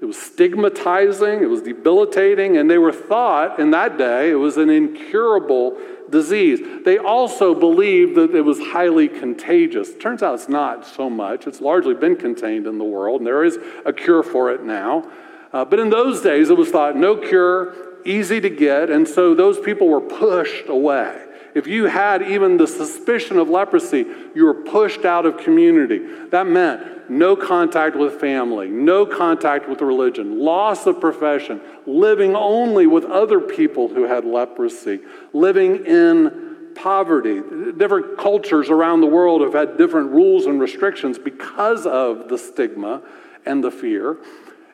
It 0.00 0.04
was 0.04 0.20
stigmatizing. 0.20 1.42
It 1.42 1.48
was 1.48 1.62
debilitating. 1.62 2.56
And 2.56 2.70
they 2.70 2.78
were 2.78 2.92
thought 2.92 3.58
in 3.58 3.70
that 3.72 3.98
day 3.98 4.30
it 4.30 4.36
was 4.36 4.56
an 4.56 4.70
incurable 4.70 5.78
disease. 6.10 6.60
They 6.84 6.98
also 6.98 7.54
believed 7.54 8.16
that 8.16 8.34
it 8.34 8.42
was 8.42 8.58
highly 8.58 9.08
contagious. 9.08 9.94
Turns 9.94 10.22
out 10.22 10.34
it's 10.34 10.48
not 10.48 10.86
so 10.86 11.10
much. 11.10 11.46
It's 11.46 11.60
largely 11.60 11.94
been 11.94 12.16
contained 12.16 12.66
in 12.66 12.78
the 12.78 12.84
world, 12.84 13.20
and 13.20 13.26
there 13.26 13.42
is 13.42 13.58
a 13.84 13.92
cure 13.92 14.22
for 14.22 14.52
it 14.52 14.62
now. 14.62 15.10
Uh, 15.52 15.64
but 15.64 15.78
in 15.78 15.90
those 15.90 16.20
days, 16.20 16.50
it 16.50 16.56
was 16.56 16.70
thought 16.70 16.96
no 16.96 17.16
cure, 17.16 17.74
easy 18.04 18.40
to 18.40 18.50
get, 18.50 18.90
and 18.90 19.08
so 19.08 19.34
those 19.34 19.58
people 19.58 19.88
were 19.88 20.00
pushed 20.00 20.68
away 20.68 21.26
if 21.54 21.66
you 21.66 21.84
had 21.86 22.22
even 22.22 22.56
the 22.56 22.66
suspicion 22.66 23.38
of 23.38 23.48
leprosy, 23.48 24.06
you 24.34 24.46
were 24.46 24.54
pushed 24.54 25.04
out 25.04 25.26
of 25.26 25.36
community. 25.38 26.00
That 26.30 26.46
meant 26.46 27.10
no 27.10 27.36
contact 27.36 27.96
with 27.96 28.20
family, 28.20 28.68
no 28.68 29.04
contact 29.04 29.68
with 29.68 29.80
religion, 29.82 30.38
loss 30.38 30.86
of 30.86 31.00
profession, 31.00 31.60
living 31.86 32.34
only 32.34 32.86
with 32.86 33.04
other 33.04 33.40
people 33.40 33.88
who 33.88 34.04
had 34.04 34.24
leprosy, 34.24 35.00
living 35.32 35.84
in 35.84 36.72
poverty. 36.74 37.42
Different 37.76 38.16
cultures 38.18 38.70
around 38.70 39.02
the 39.02 39.06
world 39.06 39.42
have 39.42 39.52
had 39.52 39.76
different 39.76 40.10
rules 40.10 40.46
and 40.46 40.60
restrictions 40.60 41.18
because 41.18 41.86
of 41.86 42.28
the 42.28 42.38
stigma 42.38 43.02
and 43.44 43.62
the 43.62 43.70
fear. 43.70 44.16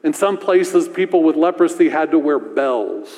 In 0.05 0.13
some 0.13 0.39
places, 0.39 0.89
people 0.89 1.25
with 1.25 1.35
leprosy 1.35 1.89
had 1.89 2.13
to 2.13 2.21
wear 2.21 2.39
bells 2.39 3.09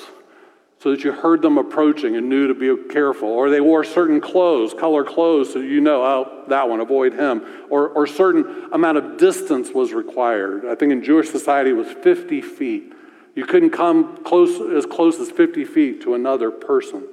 so 0.82 0.90
that 0.90 1.04
you 1.04 1.12
heard 1.12 1.42
them 1.42 1.58
approaching 1.58 2.16
and 2.16 2.30
knew 2.30 2.48
to 2.48 2.54
be 2.54 2.90
careful. 2.90 3.28
Or 3.28 3.50
they 3.50 3.60
wore 3.60 3.84
certain 3.84 4.18
clothes, 4.18 4.72
color 4.72 5.04
clothes, 5.04 5.52
so 5.52 5.58
you 5.58 5.78
know, 5.80 6.02
oh, 6.02 6.44
that 6.48 6.70
one, 6.70 6.80
avoid 6.80 7.12
him. 7.12 7.42
Or, 7.68 7.88
or 7.88 8.06
certain 8.06 8.68
amount 8.72 8.96
of 8.96 9.18
distance 9.18 9.72
was 9.72 9.92
required. 9.92 10.64
I 10.64 10.74
think 10.74 10.90
in 10.90 11.04
Jewish 11.04 11.28
society 11.28 11.70
it 11.70 11.74
was 11.74 11.88
50 11.88 12.40
feet. 12.40 12.94
You 13.34 13.44
couldn't 13.44 13.70
come 13.70 14.24
close 14.24 14.58
as 14.74 14.86
close 14.86 15.20
as 15.20 15.30
50 15.30 15.66
feet 15.66 16.00
to 16.02 16.14
another 16.14 16.50
person. 16.50 17.06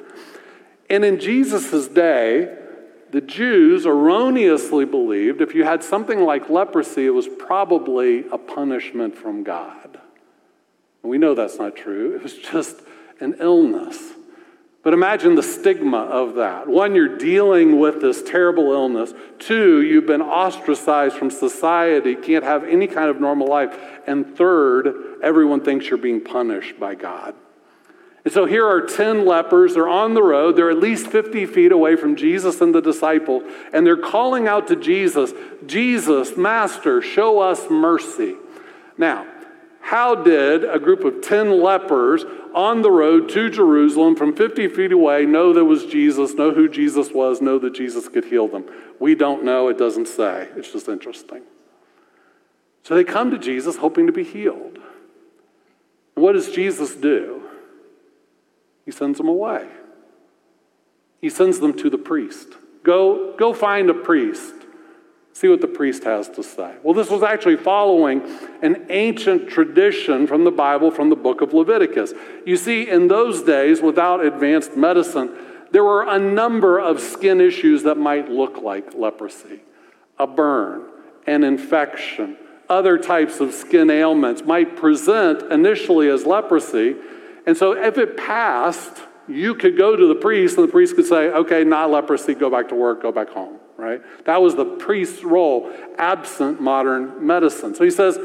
And 0.89 1.03
in 1.03 1.19
Jesus' 1.19 1.89
day, 1.89 2.57
the 3.11 3.19
Jews 3.21 3.85
erroneously 3.85 4.85
believed 4.85 5.41
if 5.41 5.53
you 5.53 5.65
had 5.65 5.83
something 5.83 6.21
like 6.21 6.49
leprosy, 6.49 7.05
it 7.05 7.11
was 7.11 7.27
probably 7.27 8.27
a 8.29 8.37
punishment 8.37 9.17
from 9.17 9.43
God. 9.43 9.99
And 11.03 11.11
we 11.11 11.17
know 11.17 11.35
that's 11.35 11.57
not 11.57 11.75
true. 11.75 12.15
It 12.15 12.23
was 12.23 12.33
just 12.33 12.81
an 13.19 13.35
illness. 13.39 14.13
But 14.83 14.93
imagine 14.93 15.35
the 15.35 15.43
stigma 15.43 15.97
of 15.97 16.35
that. 16.35 16.67
One, 16.67 16.95
you're 16.95 17.17
dealing 17.17 17.77
with 17.77 17.99
this 17.99 18.23
terrible 18.23 18.71
illness. 18.71 19.13
Two, 19.37 19.81
you've 19.81 20.05
been 20.05 20.21
ostracized 20.21 21.17
from 21.17 21.29
society, 21.29 22.15
can't 22.15 22.45
have 22.45 22.63
any 22.63 22.87
kind 22.87 23.09
of 23.09 23.19
normal 23.19 23.47
life. 23.47 23.77
And 24.07 24.37
third, 24.37 25.19
everyone 25.21 25.61
thinks 25.61 25.89
you're 25.89 25.97
being 25.97 26.21
punished 26.21 26.79
by 26.79 26.95
God. 26.95 27.35
And 28.23 28.33
so 28.33 28.45
here 28.45 28.65
are 28.65 28.81
10 28.81 29.25
lepers. 29.25 29.73
They're 29.73 29.87
on 29.87 30.13
the 30.13 30.23
road. 30.23 30.55
They're 30.55 30.69
at 30.69 30.79
least 30.79 31.07
50 31.07 31.45
feet 31.45 31.71
away 31.71 31.95
from 31.95 32.15
Jesus 32.15 32.61
and 32.61 32.75
the 32.75 32.81
disciples. 32.81 33.43
And 33.73 33.85
they're 33.85 33.97
calling 33.97 34.47
out 34.47 34.67
to 34.67 34.75
Jesus, 34.75 35.33
Jesus, 35.65 36.35
Master, 36.37 37.01
show 37.01 37.39
us 37.39 37.69
mercy. 37.69 38.35
Now, 38.97 39.25
how 39.87 40.15
did 40.15 40.65
a 40.65 40.79
group 40.79 41.05
of 41.05 41.21
10 41.21 41.61
lepers 41.61 42.25
on 42.53 42.81
the 42.81 42.91
road 42.91 43.29
to 43.29 43.49
Jerusalem 43.49 44.17
from 44.17 44.35
50 44.35 44.67
feet 44.67 44.91
away 44.91 45.25
know 45.25 45.53
there 45.53 45.63
was 45.63 45.85
Jesus, 45.85 46.33
know 46.33 46.51
who 46.51 46.67
Jesus 46.67 47.11
was, 47.11 47.41
know 47.41 47.57
that 47.59 47.73
Jesus 47.73 48.09
could 48.09 48.25
heal 48.25 48.49
them? 48.49 48.65
We 48.99 49.15
don't 49.15 49.45
know. 49.45 49.69
It 49.69 49.77
doesn't 49.77 50.09
say. 50.09 50.49
It's 50.57 50.73
just 50.73 50.89
interesting. 50.89 51.43
So 52.83 52.95
they 52.95 53.05
come 53.05 53.31
to 53.31 53.37
Jesus 53.37 53.77
hoping 53.77 54.07
to 54.07 54.11
be 54.11 54.25
healed. 54.25 54.77
What 56.15 56.33
does 56.33 56.51
Jesus 56.51 56.93
do? 56.93 57.43
He 58.83 58.91
sends 58.91 59.17
them 59.17 59.29
away. 59.29 59.69
He 61.21 61.29
sends 61.29 61.61
them 61.61 61.73
to 61.77 61.89
the 61.89 61.97
priest. 61.97 62.49
Go, 62.83 63.37
go 63.37 63.53
find 63.53 63.89
a 63.89 63.93
priest. 63.93 64.53
See 65.37 65.47
what 65.47 65.61
the 65.61 65.67
priest 65.67 66.03
has 66.05 66.27
to 66.29 66.41
say. 66.41 66.75
Well, 66.81 66.95
this 66.95 67.11
was 67.11 67.21
actually 67.21 67.57
following 67.57 68.23
an 68.63 68.87
ancient 68.89 69.49
tradition 69.49 70.25
from 70.25 70.45
the 70.45 70.51
Bible, 70.51 70.89
from 70.89 71.11
the 71.11 71.15
book 71.15 71.41
of 71.41 71.53
Leviticus. 71.53 72.13
You 72.45 72.57
see, 72.57 72.89
in 72.89 73.07
those 73.07 73.43
days, 73.43 73.79
without 73.79 74.25
advanced 74.25 74.75
medicine, 74.75 75.29
there 75.71 75.83
were 75.83 76.07
a 76.07 76.17
number 76.17 76.79
of 76.79 76.99
skin 76.99 77.39
issues 77.39 77.83
that 77.83 77.97
might 77.97 78.29
look 78.29 78.57
like 78.63 78.95
leprosy 78.95 79.61
a 80.17 80.25
burn, 80.25 80.81
an 81.27 81.43
infection, 81.43 82.35
other 82.67 82.97
types 82.97 83.39
of 83.39 83.53
skin 83.53 83.91
ailments 83.91 84.41
might 84.43 84.75
present 84.75 85.51
initially 85.51 86.09
as 86.09 86.25
leprosy 86.25 86.95
and 87.47 87.55
so 87.55 87.71
if 87.71 87.97
it 87.97 88.17
passed, 88.17 89.01
you 89.27 89.55
could 89.55 89.77
go 89.77 89.95
to 89.95 90.07
the 90.07 90.15
priest 90.15 90.57
and 90.57 90.67
the 90.67 90.71
priest 90.71 90.97
could 90.97 91.05
say, 91.05 91.29
okay, 91.29 91.63
not 91.63 91.89
leprosy, 91.89 92.33
go 92.33 92.49
back 92.49 92.67
to 92.69 92.75
work, 92.75 93.01
go 93.01 93.11
back 93.11 93.29
home, 93.29 93.56
right? 93.77 94.01
That 94.25 94.41
was 94.41 94.55
the 94.55 94.65
priest's 94.65 95.23
role, 95.23 95.71
absent 95.97 96.59
modern 96.59 97.25
medicine. 97.25 97.75
So 97.75 97.83
he 97.83 97.91
says, 97.91 98.19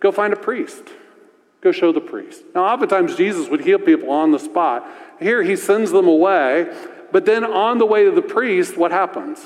go 0.00 0.12
find 0.12 0.32
a 0.32 0.36
priest. 0.36 0.84
Go 1.60 1.72
show 1.72 1.92
the 1.92 2.00
priest. 2.00 2.44
Now, 2.54 2.64
oftentimes 2.66 3.16
Jesus 3.16 3.48
would 3.48 3.62
heal 3.62 3.78
people 3.78 4.10
on 4.10 4.32
the 4.32 4.38
spot. 4.38 4.86
Here 5.18 5.42
he 5.42 5.56
sends 5.56 5.90
them 5.92 6.06
away, 6.06 6.70
but 7.10 7.24
then 7.24 7.44
on 7.44 7.78
the 7.78 7.86
way 7.86 8.04
to 8.04 8.10
the 8.10 8.22
priest, 8.22 8.76
what 8.76 8.90
happens? 8.90 9.40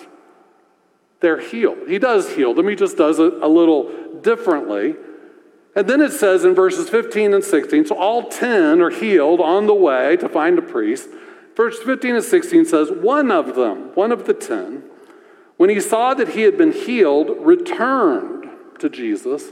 They're 1.20 1.40
healed. 1.40 1.88
He 1.88 1.98
does 1.98 2.34
heal 2.34 2.54
them, 2.54 2.68
he 2.68 2.74
just 2.74 2.96
does 2.96 3.18
it 3.20 3.34
a 3.40 3.48
little 3.48 4.20
differently. 4.20 4.96
And 5.76 5.88
then 5.88 6.00
it 6.00 6.10
says 6.10 6.44
in 6.44 6.56
verses 6.56 6.88
15 6.88 7.34
and 7.34 7.44
16, 7.44 7.86
so 7.86 7.96
all 7.96 8.28
10 8.28 8.80
are 8.80 8.90
healed 8.90 9.40
on 9.40 9.66
the 9.66 9.74
way 9.74 10.16
to 10.16 10.28
find 10.28 10.58
a 10.58 10.62
priest. 10.62 11.08
Verse 11.56 11.78
15 11.78 12.16
and 12.16 12.24
16 12.24 12.64
says, 12.64 12.90
One 12.90 13.30
of 13.30 13.54
them, 13.54 13.94
one 13.94 14.10
of 14.10 14.26
the 14.26 14.34
10, 14.34 14.82
when 15.58 15.68
he 15.68 15.80
saw 15.80 16.14
that 16.14 16.30
he 16.30 16.42
had 16.42 16.56
been 16.56 16.72
healed, 16.72 17.36
returned 17.40 18.48
to 18.78 18.88
Jesus 18.88 19.50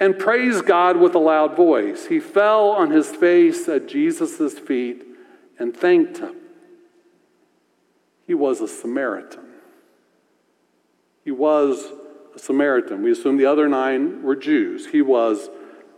and 0.00 0.18
praised 0.18 0.64
God 0.66 0.96
with 0.96 1.14
a 1.14 1.18
loud 1.18 1.56
voice. 1.56 2.06
He 2.06 2.20
fell 2.20 2.70
on 2.70 2.90
his 2.90 3.08
face 3.08 3.68
at 3.68 3.88
Jesus' 3.88 4.58
feet 4.58 5.04
and 5.58 5.76
thanked 5.76 6.18
him. 6.18 6.36
He 8.26 8.34
was 8.34 8.60
a 8.60 8.68
Samaritan. 8.68 9.44
He 11.24 11.32
was 11.32 11.92
a 12.34 12.38
Samaritan. 12.38 13.02
We 13.02 13.10
assume 13.10 13.36
the 13.36 13.46
other 13.46 13.68
nine 13.68 14.22
were 14.22 14.36
Jews. 14.36 14.86
He 14.86 15.02
was 15.02 15.50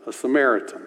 a 0.07 0.13
Samaritan. 0.13 0.87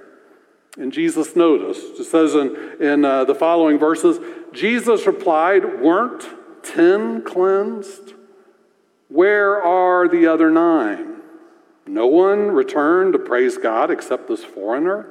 And 0.80 0.92
Jesus 0.92 1.36
noticed, 1.36 2.00
it 2.00 2.06
says 2.06 2.34
in, 2.34 2.56
in 2.80 3.06
uh, 3.06 3.24
the 3.26 3.36
following 3.36 3.78
verses 3.78 4.20
Jesus 4.52 5.06
replied, 5.06 5.82
Weren't 5.82 6.28
ten 6.64 7.24
cleansed? 7.24 8.07
Where 9.10 9.62
are 9.62 10.08
the 10.08 10.28
other 10.28 10.50
nine? 10.52 11.22
No 11.86 12.08
one 12.08 12.52
returned 12.52 13.14
to 13.14 13.20
praise 13.20 13.58
God 13.58 13.90
except 13.90 14.28
this 14.28 14.44
foreigner. 14.44 15.08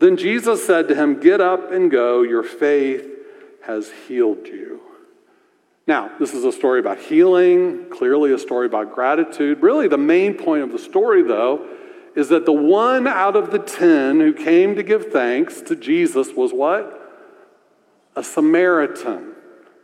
Then 0.00 0.16
Jesus 0.16 0.66
said 0.66 0.88
to 0.88 0.94
him, 0.94 1.20
Get 1.20 1.40
up 1.40 1.70
and 1.70 1.90
go, 1.90 2.22
your 2.22 2.42
faith 2.42 3.06
has 3.64 3.90
healed 4.08 4.46
you. 4.48 4.80
Now, 5.86 6.10
this 6.18 6.34
is 6.34 6.44
a 6.44 6.52
story 6.52 6.80
about 6.80 6.98
healing, 6.98 7.86
clearly 7.90 8.32
a 8.32 8.38
story 8.38 8.66
about 8.66 8.94
gratitude. 8.94 9.62
Really, 9.62 9.88
the 9.88 9.98
main 9.98 10.34
point 10.34 10.62
of 10.62 10.72
the 10.72 10.78
story, 10.78 11.22
though, 11.22 11.68
is 12.14 12.28
that 12.28 12.46
the 12.46 12.52
one 12.52 13.06
out 13.06 13.36
of 13.36 13.50
the 13.50 13.58
ten 13.58 14.20
who 14.20 14.32
came 14.32 14.76
to 14.76 14.82
give 14.82 15.12
thanks 15.12 15.60
to 15.62 15.74
Jesus 15.74 16.32
was 16.32 16.52
what? 16.52 16.98
A 18.14 18.22
Samaritan. 18.22 19.31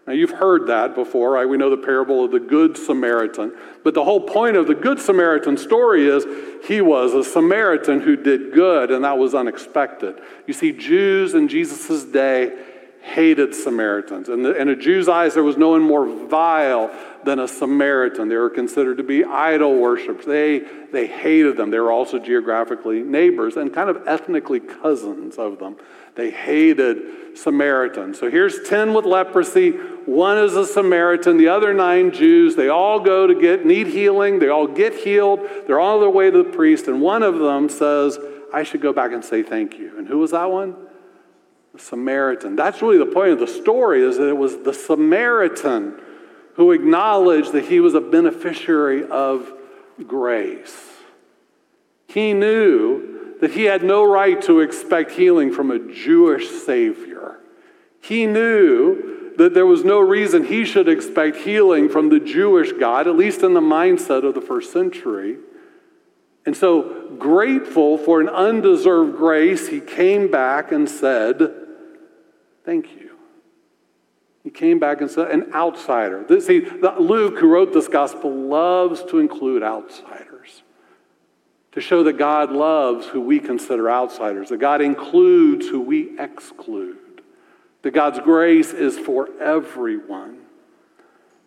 Now, 0.09 0.15
you've 0.15 0.31
heard 0.31 0.69
that 0.69 0.95
before, 0.95 1.33
right? 1.33 1.47
We 1.47 1.59
know 1.59 1.69
the 1.69 1.77
parable 1.77 2.25
of 2.25 2.31
the 2.31 2.41
Good 2.41 2.79
Samaritan. 2.79 3.53
But 3.85 3.93
the 3.93 4.05
whole 4.05 4.23
point 4.23 4.57
of 4.57 4.67
the 4.67 4.75
Good 4.75 4.99
Samaritan 4.99 5.59
story 5.59 6.09
is 6.09 6.25
he 6.67 6.81
was 6.81 7.13
a 7.13 7.23
Samaritan 7.23 8.01
who 8.01 8.17
did 8.17 8.55
good, 8.55 8.91
and 8.91 9.05
that 9.05 9.19
was 9.19 9.35
unexpected. 9.35 10.19
You 10.47 10.55
see, 10.55 10.73
Jews 10.73 11.35
in 11.35 11.47
Jesus' 11.47 12.05
day 12.05 12.57
hated 13.03 13.55
Samaritans. 13.55 14.31
And 14.31 14.47
in 14.47 14.71
a 14.71 14.77
Jew's 14.77 15.11
eyes, 15.11 15.35
there 15.35 15.43
was 15.43 15.59
no 15.59 15.69
one 15.71 15.83
more 15.83 16.07
vile 16.07 16.91
than 17.25 17.39
a 17.39 17.49
Samaritan. 17.49 18.29
They 18.29 18.37
were 18.37 18.51
considered 18.51 18.99
to 18.99 19.03
be 19.03 19.25
idol 19.25 19.77
worshippers. 19.79 20.25
They, 20.25 20.61
they 20.93 21.07
hated 21.07 21.57
them. 21.57 21.71
They 21.71 21.79
were 21.79 21.93
also 21.93 22.19
geographically 22.19 23.03
neighbors 23.03 23.57
and 23.57 23.73
kind 23.73 23.91
of 23.91 24.07
ethnically 24.07 24.61
cousins 24.61 25.37
of 25.37 25.59
them. 25.59 25.77
They 26.15 26.31
hated 26.31 27.37
Samaritans. 27.39 28.19
So 28.19 28.31
here's 28.31 28.69
10 28.69 28.95
with 28.95 29.05
leprosy. 29.05 29.71
One 29.71 30.39
is 30.39 30.57
a 30.57 30.67
Samaritan, 30.67 31.37
the 31.37 31.49
other 31.49 31.73
nine 31.73 32.13
Jews. 32.13 32.57
They 32.57 32.69
all 32.69 32.99
go 33.01 33.27
to 33.27 33.35
get 33.35 33.65
need 33.65 33.87
healing. 33.87 34.39
They 34.39 34.49
all 34.49 34.67
get 34.67 34.95
healed. 34.95 35.41
They're 35.67 35.79
on 35.79 36.01
their 36.01 36.11
way 36.11 36.31
to 36.31 36.43
the 36.43 36.51
priest, 36.51 36.89
and 36.89 37.01
one 37.01 37.23
of 37.23 37.39
them 37.39 37.69
says, 37.69 38.19
I 38.53 38.63
should 38.63 38.81
go 38.81 38.93
back 38.93 39.13
and 39.13 39.25
say 39.25 39.43
thank 39.43 39.79
you. 39.79 39.97
And 39.99 40.09
who 40.09 40.19
was 40.19 40.31
that 40.31 40.51
one? 40.51 40.75
The 41.75 41.79
Samaritan. 41.79 42.57
That's 42.57 42.81
really 42.81 42.99
the 42.99 43.07
point 43.07 43.31
of 43.31 43.39
the 43.39 43.47
story 43.47 44.03
is 44.03 44.17
that 44.17 44.29
it 44.29 44.37
was 44.37 44.57
the 44.63 44.73
Samaritan 44.73 46.01
who 46.59 46.73
acknowledged 46.73 47.53
that 47.53 47.67
he 47.67 47.79
was 47.79 47.95
a 47.95 48.01
beneficiary 48.01 49.09
of 49.09 49.53
grace. 50.09 50.89
He 52.09 52.33
knew 52.33 53.37
that 53.41 53.53
he 53.53 53.65
had 53.65 53.85
no 53.85 54.05
right 54.05 54.43
to 54.43 54.59
expect 54.59 55.13
healing 55.13 55.53
from 55.53 55.71
a 55.71 55.79
Jewish 55.79 56.49
Savior. 56.49 57.39
He 58.01 58.27
knew 58.27 59.35
that 59.37 59.55
there 59.55 59.67
was 59.67 59.85
no 59.85 60.01
reason 60.01 60.47
he 60.47 60.65
should 60.65 60.89
expect 60.89 61.37
healing 61.37 61.89
from 61.89 62.09
the 62.09 62.19
Jewish 62.19 62.73
God, 62.73 63.07
at 63.07 63.17
least 63.17 63.45
in 63.45 63.55
the 63.55 63.61
mindset 63.61 64.27
of 64.27 64.35
the 64.35 64.41
first 64.41 64.73
century. 64.73 65.37
And 66.45 66.57
so, 66.57 67.15
grateful 67.21 67.99
for 67.99 68.21
an 68.21 68.29
undeserved 68.29 69.17
grace, 69.17 69.69
he 69.69 69.81
came 69.81 70.29
back 70.29 70.73
and 70.73 70.91
said, 70.91 71.55
Thank 72.65 72.97
you. 72.97 73.08
He 74.49 74.53
came 74.53 74.79
back 74.79 75.03
and 75.03 75.11
said, 75.11 75.31
an 75.31 75.53
outsider. 75.53 76.25
This, 76.27 76.47
see, 76.47 76.61
Luke, 76.61 77.39
who 77.39 77.49
wrote 77.49 77.75
this 77.75 77.87
gospel, 77.87 78.33
loves 78.33 79.05
to 79.11 79.19
include 79.19 79.63
outsiders 79.63 80.63
to 81.73 81.83
show 81.83 82.03
that 82.05 82.15
God 82.15 82.51
loves 82.51 83.07
who 83.09 83.21
we 83.21 83.41
consider 83.41 83.91
outsiders, 83.91 84.49
that 84.49 84.57
God 84.57 84.81
includes 84.81 85.69
who 85.69 85.83
we 85.83 86.19
exclude, 86.19 87.21
that 87.83 87.91
God's 87.91 88.21
grace 88.21 88.73
is 88.73 88.99
for 88.99 89.29
everyone. 89.39 90.39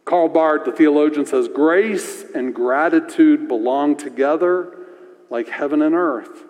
Karl 0.06 0.30
Barth, 0.30 0.66
the 0.66 0.72
theologian, 0.72 1.26
says 1.26 1.48
grace 1.48 2.24
and 2.36 2.54
gratitude 2.54 3.48
belong 3.48 3.96
together 3.96 4.78
like 5.32 5.50
heaven 5.50 5.82
and 5.82 5.96
earth. 5.96 6.44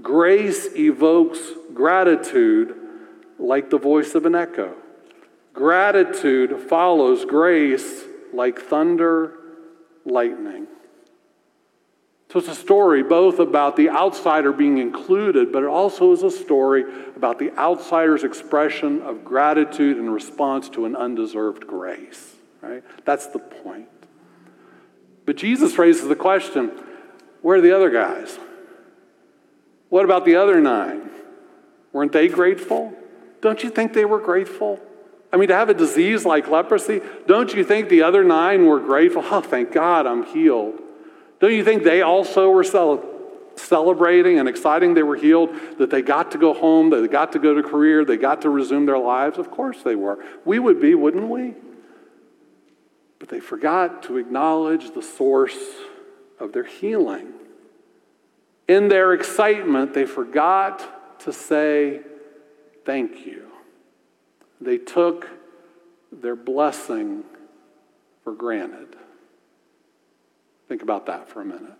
Grace 0.00 0.66
evokes 0.74 1.40
gratitude 1.74 2.74
like 3.38 3.68
the 3.68 3.78
voice 3.78 4.14
of 4.14 4.24
an 4.24 4.34
echo. 4.34 4.76
Gratitude 5.54 6.68
follows 6.68 7.24
grace 7.24 8.02
like 8.32 8.58
thunder, 8.58 9.38
lightning. 10.04 10.66
So 12.30 12.40
it's 12.40 12.48
a 12.48 12.54
story 12.54 13.04
both 13.04 13.38
about 13.38 13.76
the 13.76 13.90
outsider 13.90 14.52
being 14.52 14.78
included, 14.78 15.52
but 15.52 15.62
it 15.62 15.68
also 15.68 16.10
is 16.12 16.24
a 16.24 16.30
story 16.32 16.82
about 17.14 17.38
the 17.38 17.52
outsider's 17.56 18.24
expression 18.24 19.02
of 19.02 19.24
gratitude 19.24 19.98
in 19.98 20.10
response 20.10 20.68
to 20.70 20.84
an 20.84 20.96
undeserved 20.96 21.64
grace. 21.68 22.34
Right? 22.60 22.82
That's 23.04 23.28
the 23.28 23.38
point. 23.38 23.86
But 25.26 25.36
Jesus 25.36 25.78
raises 25.78 26.08
the 26.08 26.16
question 26.16 26.72
where 27.40 27.58
are 27.58 27.60
the 27.60 27.76
other 27.76 27.90
guys? 27.90 28.36
What 29.90 30.04
about 30.04 30.24
the 30.24 30.34
other 30.34 30.60
nine? 30.60 31.10
Weren't 31.92 32.10
they 32.10 32.26
grateful? 32.26 32.94
Don't 33.40 33.62
you 33.62 33.70
think 33.70 33.92
they 33.92 34.04
were 34.04 34.18
grateful? 34.18 34.80
I 35.34 35.36
mean, 35.36 35.48
to 35.48 35.54
have 35.56 35.68
a 35.68 35.74
disease 35.74 36.24
like 36.24 36.46
leprosy, 36.48 37.00
don't 37.26 37.52
you 37.52 37.64
think 37.64 37.88
the 37.88 38.04
other 38.04 38.22
nine 38.22 38.66
were 38.66 38.78
grateful? 38.78 39.24
Oh, 39.24 39.40
thank 39.40 39.72
God 39.72 40.06
I'm 40.06 40.24
healed. 40.24 40.80
Don't 41.40 41.52
you 41.52 41.64
think 41.64 41.82
they 41.82 42.02
also 42.02 42.50
were 42.50 42.62
celebrating 43.56 44.38
and 44.38 44.48
exciting 44.48 44.94
they 44.94 45.02
were 45.02 45.16
healed, 45.16 45.50
that 45.78 45.90
they 45.90 46.02
got 46.02 46.30
to 46.30 46.38
go 46.38 46.54
home, 46.54 46.90
that 46.90 47.00
they 47.00 47.08
got 47.08 47.32
to 47.32 47.40
go 47.40 47.52
to 47.52 47.64
career, 47.64 48.04
they 48.04 48.16
got 48.16 48.42
to 48.42 48.48
resume 48.48 48.86
their 48.86 48.96
lives? 48.96 49.36
Of 49.36 49.50
course 49.50 49.82
they 49.82 49.96
were. 49.96 50.24
We 50.44 50.60
would 50.60 50.80
be, 50.80 50.94
wouldn't 50.94 51.28
we? 51.28 51.54
But 53.18 53.28
they 53.28 53.40
forgot 53.40 54.04
to 54.04 54.18
acknowledge 54.18 54.94
the 54.94 55.02
source 55.02 55.58
of 56.38 56.52
their 56.52 56.62
healing. 56.62 57.32
In 58.68 58.86
their 58.86 59.12
excitement, 59.12 59.94
they 59.94 60.06
forgot 60.06 61.18
to 61.22 61.32
say 61.32 62.02
thank 62.84 63.26
you. 63.26 63.50
They 64.64 64.78
took 64.78 65.28
their 66.10 66.36
blessing 66.36 67.24
for 68.22 68.32
granted. 68.32 68.96
Think 70.68 70.82
about 70.82 71.06
that 71.06 71.28
for 71.28 71.42
a 71.42 71.44
minute. 71.44 71.76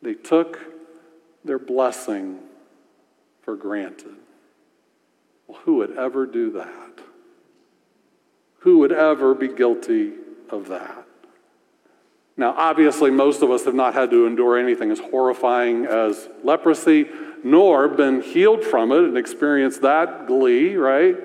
They 0.00 0.14
took 0.14 0.58
their 1.44 1.58
blessing 1.58 2.38
for 3.42 3.56
granted. 3.56 4.14
Well, 5.46 5.60
who 5.64 5.76
would 5.76 5.98
ever 5.98 6.24
do 6.24 6.52
that? 6.52 7.00
Who 8.60 8.78
would 8.78 8.92
ever 8.92 9.34
be 9.34 9.48
guilty 9.48 10.12
of 10.48 10.68
that? 10.68 11.04
Now, 12.38 12.54
obviously, 12.56 13.10
most 13.10 13.42
of 13.42 13.50
us 13.50 13.66
have 13.66 13.74
not 13.74 13.92
had 13.92 14.10
to 14.10 14.26
endure 14.26 14.58
anything 14.58 14.90
as 14.90 14.98
horrifying 14.98 15.84
as 15.84 16.28
leprosy, 16.42 17.06
nor 17.44 17.88
been 17.88 18.22
healed 18.22 18.64
from 18.64 18.92
it 18.92 19.04
and 19.04 19.18
experienced 19.18 19.82
that 19.82 20.26
glee, 20.26 20.74
right? 20.76 21.16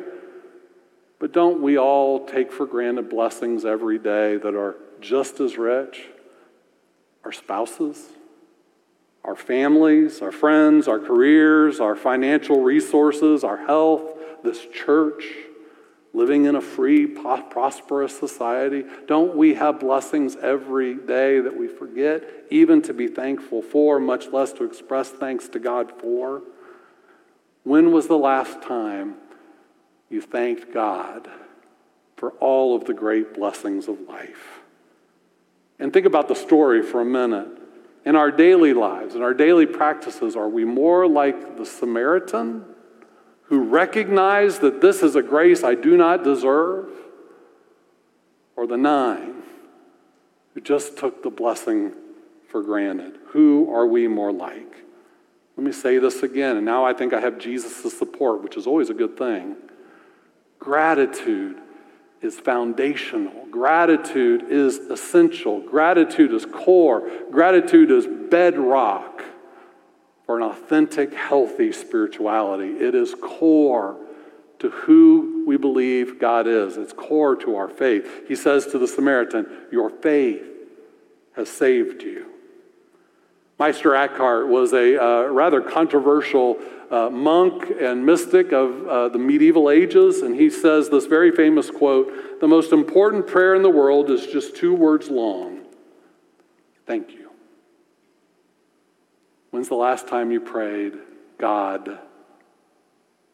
But 1.24 1.32
don't 1.32 1.62
we 1.62 1.78
all 1.78 2.26
take 2.26 2.52
for 2.52 2.66
granted 2.66 3.08
blessings 3.10 3.64
every 3.64 3.98
day 3.98 4.36
that 4.36 4.56
are 4.56 4.76
just 5.00 5.40
as 5.40 5.58
rich? 5.58 6.10
our 7.24 7.32
spouses, 7.32 8.10
our 9.24 9.38
families, 9.38 10.22
our 10.22 10.34
friends, 10.34 10.90
our 10.90 11.00
careers, 11.00 11.80
our 11.80 11.96
financial 11.96 12.62
resources, 12.62 13.46
our 13.46 13.56
health, 13.56 14.02
this 14.44 14.68
church, 14.74 15.24
living 16.14 16.44
in 16.44 16.58
a 16.58 16.62
free, 16.62 17.08
prosperous 17.08 18.20
society. 18.20 18.84
Don't 19.08 19.38
we 19.38 19.54
have 19.54 19.80
blessings 19.80 20.36
every 20.36 20.96
day 20.96 21.40
that 21.40 21.56
we 21.56 21.70
forget 21.70 22.22
even 22.50 22.82
to 22.82 22.94
be 22.94 23.08
thankful 23.08 23.62
for, 23.62 23.98
much 23.98 24.28
less 24.34 24.52
to 24.52 24.66
express 24.66 25.10
thanks 25.10 25.48
to 25.48 25.60
God 25.60 25.94
for? 26.02 26.42
When 27.64 27.94
was 27.94 28.08
the 28.08 28.18
last 28.18 28.62
time 28.62 29.16
you 30.14 30.22
thanked 30.22 30.74
God 30.74 31.28
for 32.16 32.32
all 32.34 32.76
of 32.76 32.86
the 32.86 32.94
great 32.94 33.34
blessings 33.34 33.88
of 33.88 34.00
life? 34.08 34.62
And 35.80 35.92
think 35.92 36.06
about 36.06 36.28
the 36.28 36.36
story 36.36 36.82
for 36.82 37.02
a 37.02 37.06
minute. 37.06 37.48
In 38.06 38.16
our 38.16 38.32
daily 38.32 38.74
lives, 38.74 39.16
in 39.16 39.22
our 39.22 39.34
daily 39.34 39.66
practices, 39.66 40.36
are 40.36 40.50
we 40.50 40.66
more 40.66 41.08
like 41.08 41.58
the 41.58 41.66
Samaritan 41.66 42.66
who 43.44 43.64
recognized 43.64 44.62
that 44.62 44.82
this 44.82 45.02
is 45.02 45.16
a 45.16 45.22
grace 45.22 45.64
I 45.64 45.76
do 45.76 45.98
not 45.98 46.24
deserve? 46.24 46.90
Or 48.56 48.68
the 48.68 48.78
nine 48.78 49.42
who 50.54 50.62
just 50.62 50.98
took 50.98 51.24
the 51.24 51.30
blessing 51.30 51.94
for 52.50 52.62
granted? 52.62 53.18
Who 53.28 53.74
are 53.74 53.88
we 53.88 54.08
more 54.08 54.32
like? 54.32 54.84
Let 55.58 55.66
me 55.66 55.72
say 55.72 55.98
this 55.98 56.24
again, 56.24 56.58
and 56.58 56.66
now 56.66 56.86
I 56.86 56.94
think 56.94 57.14
I 57.14 57.20
have 57.20 57.38
Jesus' 57.38 57.98
support, 57.98 58.44
which 58.44 58.58
is 58.58 58.68
always 58.68 58.90
a 58.90 58.94
good 58.94 59.18
thing. 59.18 59.56
Gratitude 60.64 61.58
is 62.22 62.40
foundational. 62.40 63.48
Gratitude 63.52 64.44
is 64.50 64.78
essential. 64.78 65.60
Gratitude 65.60 66.34
is 66.34 66.46
core. 66.46 67.12
Gratitude 67.30 67.92
is 67.92 68.08
bedrock 68.08 69.22
for 70.26 70.38
an 70.38 70.44
authentic, 70.44 71.14
healthy 71.14 71.74
spirituality. 71.74 72.70
It 72.70 72.96
is 72.96 73.14
core 73.14 73.98
to 74.60 74.70
who 74.70 75.44
we 75.46 75.58
believe 75.58 76.18
God 76.18 76.48
is, 76.48 76.78
it's 76.78 76.94
core 76.94 77.36
to 77.36 77.58
our 77.58 77.68
faith. 77.68 78.30
He 78.30 78.36
says 78.36 78.66
to 78.68 78.80
the 78.80 78.88
Samaritan, 78.88 79.46
Your 79.70 79.90
faith 79.90 80.46
has 81.36 81.50
saved 81.50 82.04
you. 82.04 82.28
Meister 83.60 83.94
Eckhart 83.96 84.48
was 84.48 84.72
a 84.72 85.04
uh, 85.04 85.24
rather 85.28 85.60
controversial 85.62 86.58
uh, 86.94 87.10
monk 87.10 87.72
and 87.82 88.06
mystic 88.06 88.52
of 88.52 88.88
uh, 88.88 89.10
the 89.10 89.18
medieval 89.18 89.72
ages, 89.72 90.22
and 90.22 90.36
he 90.36 90.48
says 90.48 90.90
this 90.90 91.08
very 91.08 91.32
famous 91.32 91.72
quote 91.72 92.40
The 92.40 92.48
most 92.48 92.72
important 92.72 93.26
prayer 93.26 93.56
in 93.56 93.64
the 93.64 93.70
world 93.70 94.12
is 94.12 94.28
just 94.28 94.56
two 94.56 94.76
words 94.76 95.10
long 95.10 95.62
thank 96.86 97.12
you. 97.12 97.30
When's 99.52 99.70
the 99.70 99.76
last 99.76 100.08
time 100.08 100.32
you 100.32 100.40
prayed, 100.40 100.94
God, 101.38 102.00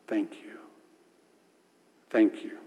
thank 0.07 0.33
you? 0.43 0.59
Thank 2.09 2.43
you. 2.43 2.57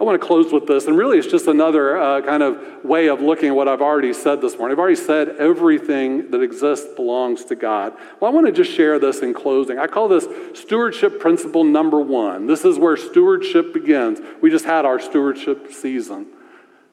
I 0.00 0.04
want 0.04 0.18
to 0.18 0.26
close 0.26 0.50
with 0.50 0.66
this, 0.66 0.86
and 0.86 0.96
really 0.96 1.18
it's 1.18 1.26
just 1.26 1.46
another 1.46 1.98
uh, 1.98 2.22
kind 2.22 2.42
of 2.42 2.58
way 2.82 3.08
of 3.08 3.20
looking 3.20 3.50
at 3.50 3.54
what 3.54 3.68
I've 3.68 3.82
already 3.82 4.14
said 4.14 4.40
this 4.40 4.56
morning. 4.56 4.74
I've 4.74 4.78
already 4.78 4.96
said 4.96 5.36
everything 5.36 6.30
that 6.30 6.40
exists 6.40 6.86
belongs 6.96 7.44
to 7.46 7.54
God. 7.54 7.92
Well, 8.18 8.30
I 8.30 8.34
want 8.34 8.46
to 8.46 8.52
just 8.52 8.72
share 8.74 8.98
this 8.98 9.20
in 9.20 9.34
closing. 9.34 9.78
I 9.78 9.86
call 9.86 10.08
this 10.08 10.26
stewardship 10.54 11.20
principle 11.20 11.64
number 11.64 12.00
one. 12.00 12.46
This 12.46 12.64
is 12.64 12.78
where 12.78 12.96
stewardship 12.96 13.74
begins. 13.74 14.20
We 14.40 14.48
just 14.50 14.64
had 14.64 14.86
our 14.86 14.98
stewardship 14.98 15.70
season. 15.70 16.28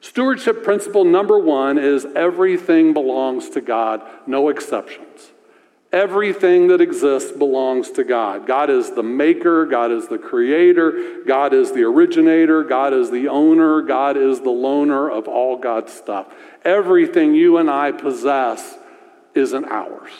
Stewardship 0.02 0.62
principle 0.62 1.04
number 1.04 1.38
one 1.38 1.78
is 1.78 2.06
everything 2.14 2.92
belongs 2.92 3.48
to 3.50 3.62
God, 3.62 4.02
no 4.26 4.50
exceptions. 4.50 5.32
Everything 5.90 6.68
that 6.68 6.82
exists 6.82 7.32
belongs 7.32 7.90
to 7.92 8.04
God. 8.04 8.46
God 8.46 8.68
is 8.68 8.90
the 8.90 9.02
maker, 9.02 9.64
God 9.64 9.90
is 9.90 10.06
the 10.06 10.18
creator, 10.18 11.22
God 11.26 11.54
is 11.54 11.72
the 11.72 11.82
originator, 11.82 12.62
God 12.62 12.92
is 12.92 13.10
the 13.10 13.28
owner, 13.28 13.80
God 13.80 14.18
is 14.18 14.40
the 14.40 14.50
loaner 14.50 15.10
of 15.10 15.28
all 15.28 15.56
God's 15.56 15.92
stuff. 15.92 16.26
Everything 16.62 17.34
you 17.34 17.56
and 17.56 17.70
I 17.70 17.92
possess 17.92 18.76
isn't 19.34 19.64
ours. 19.64 20.10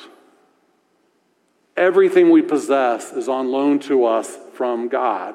Everything 1.76 2.30
we 2.30 2.40
possess 2.40 3.12
is 3.12 3.28
on 3.28 3.50
loan 3.50 3.78
to 3.80 4.06
us 4.06 4.38
from 4.54 4.88
God. 4.88 5.34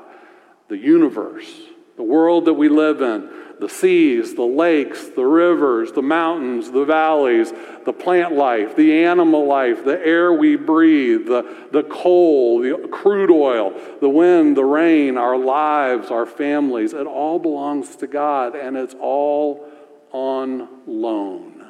The 0.68 0.78
universe, 0.78 1.50
the 1.96 2.04
world 2.04 2.46
that 2.46 2.56
we 2.56 2.70
live 2.70 3.02
in, 3.02 3.30
the 3.60 3.70
seas, 3.70 4.36
the 4.36 4.42
lakes, 4.42 5.08
the 5.10 5.26
rivers, 5.26 5.92
the 5.92 6.02
mountains, 6.02 6.72
the 6.72 6.86
valleys, 6.86 7.54
the 7.86 7.94
plant 7.94 8.34
life, 8.34 8.76
the 8.76 9.04
animal 9.04 9.46
life, 9.46 9.86
the 9.86 10.00
air 10.06 10.34
we 10.34 10.56
breathe, 10.56 11.28
the, 11.28 11.68
the 11.72 11.84
coal, 11.84 12.60
the 12.60 12.88
crude 12.92 13.32
oil, 13.32 13.74
the 14.02 14.10
wind, 14.10 14.58
the 14.58 14.66
rain, 14.66 15.18
our 15.18 15.38
lives, 15.38 16.12
our 16.12 16.26
families, 16.26 16.94
it 16.94 17.08
all 17.08 17.40
belongs 17.40 17.96
to 17.98 18.08
God 18.08 18.56
and 18.56 18.76
it's 18.76 18.96
all 19.00 19.70
on 20.12 20.68
loan. 20.86 21.66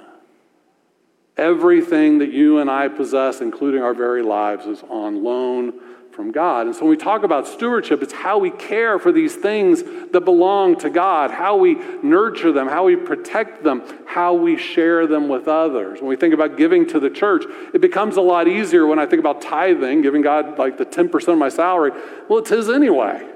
Everything 1.36 2.20
that 2.20 2.32
you 2.32 2.60
and 2.60 2.70
I 2.70 2.88
possess, 2.90 3.42
including 3.42 3.82
our 3.82 3.94
very 3.94 4.22
lives, 4.22 4.66
is 4.66 4.84
on 4.90 5.24
loan 5.24 5.74
from 6.14 6.32
God. 6.32 6.68
And 6.68 6.76
so 6.76 6.82
when 6.82 6.92
we 6.92 6.98
talk 6.98 7.24
about 7.24 7.48
stewardship, 7.48 8.04
it's 8.04 8.14
how 8.14 8.38
we 8.38 8.52
care 8.52 9.00
for 9.00 9.12
these 9.12 9.36
things 9.36 9.84
that 10.12 10.22
belong 10.22 10.78
to 10.80 10.90
God, 10.90 11.32
how 11.32 11.58
we 11.58 11.76
nurture 12.04 12.52
them, 12.52 12.68
how 12.68 12.86
we 12.86 12.96
protect 12.96 13.64
them, 13.64 13.82
how 14.06 14.34
we 14.34 14.58
share 14.58 15.08
them 15.08 15.28
with 15.28 15.48
others. 15.48 16.00
When 16.00 16.10
we 16.10 16.16
think 16.16 16.34
about 16.34 16.56
giving 16.56 16.88
to 16.90 17.00
the 17.00 17.10
church, 17.10 17.46
it 17.74 17.82
becomes 17.82 18.18
a 18.18 18.22
lot 18.22 18.48
easier 18.48 18.86
when 18.86 19.00
I 19.00 19.06
think 19.06 19.20
about 19.20 19.42
tithing, 19.42 20.04
giving 20.04 20.22
God 20.22 20.60
like 20.60 20.78
the 20.78 20.86
10% 20.86 21.28
of 21.28 21.38
my 21.38 21.50
salary. 21.50 21.92
Well, 22.30 22.40
it's 22.40 22.50
His 22.50 22.70
anyway. 22.70 23.28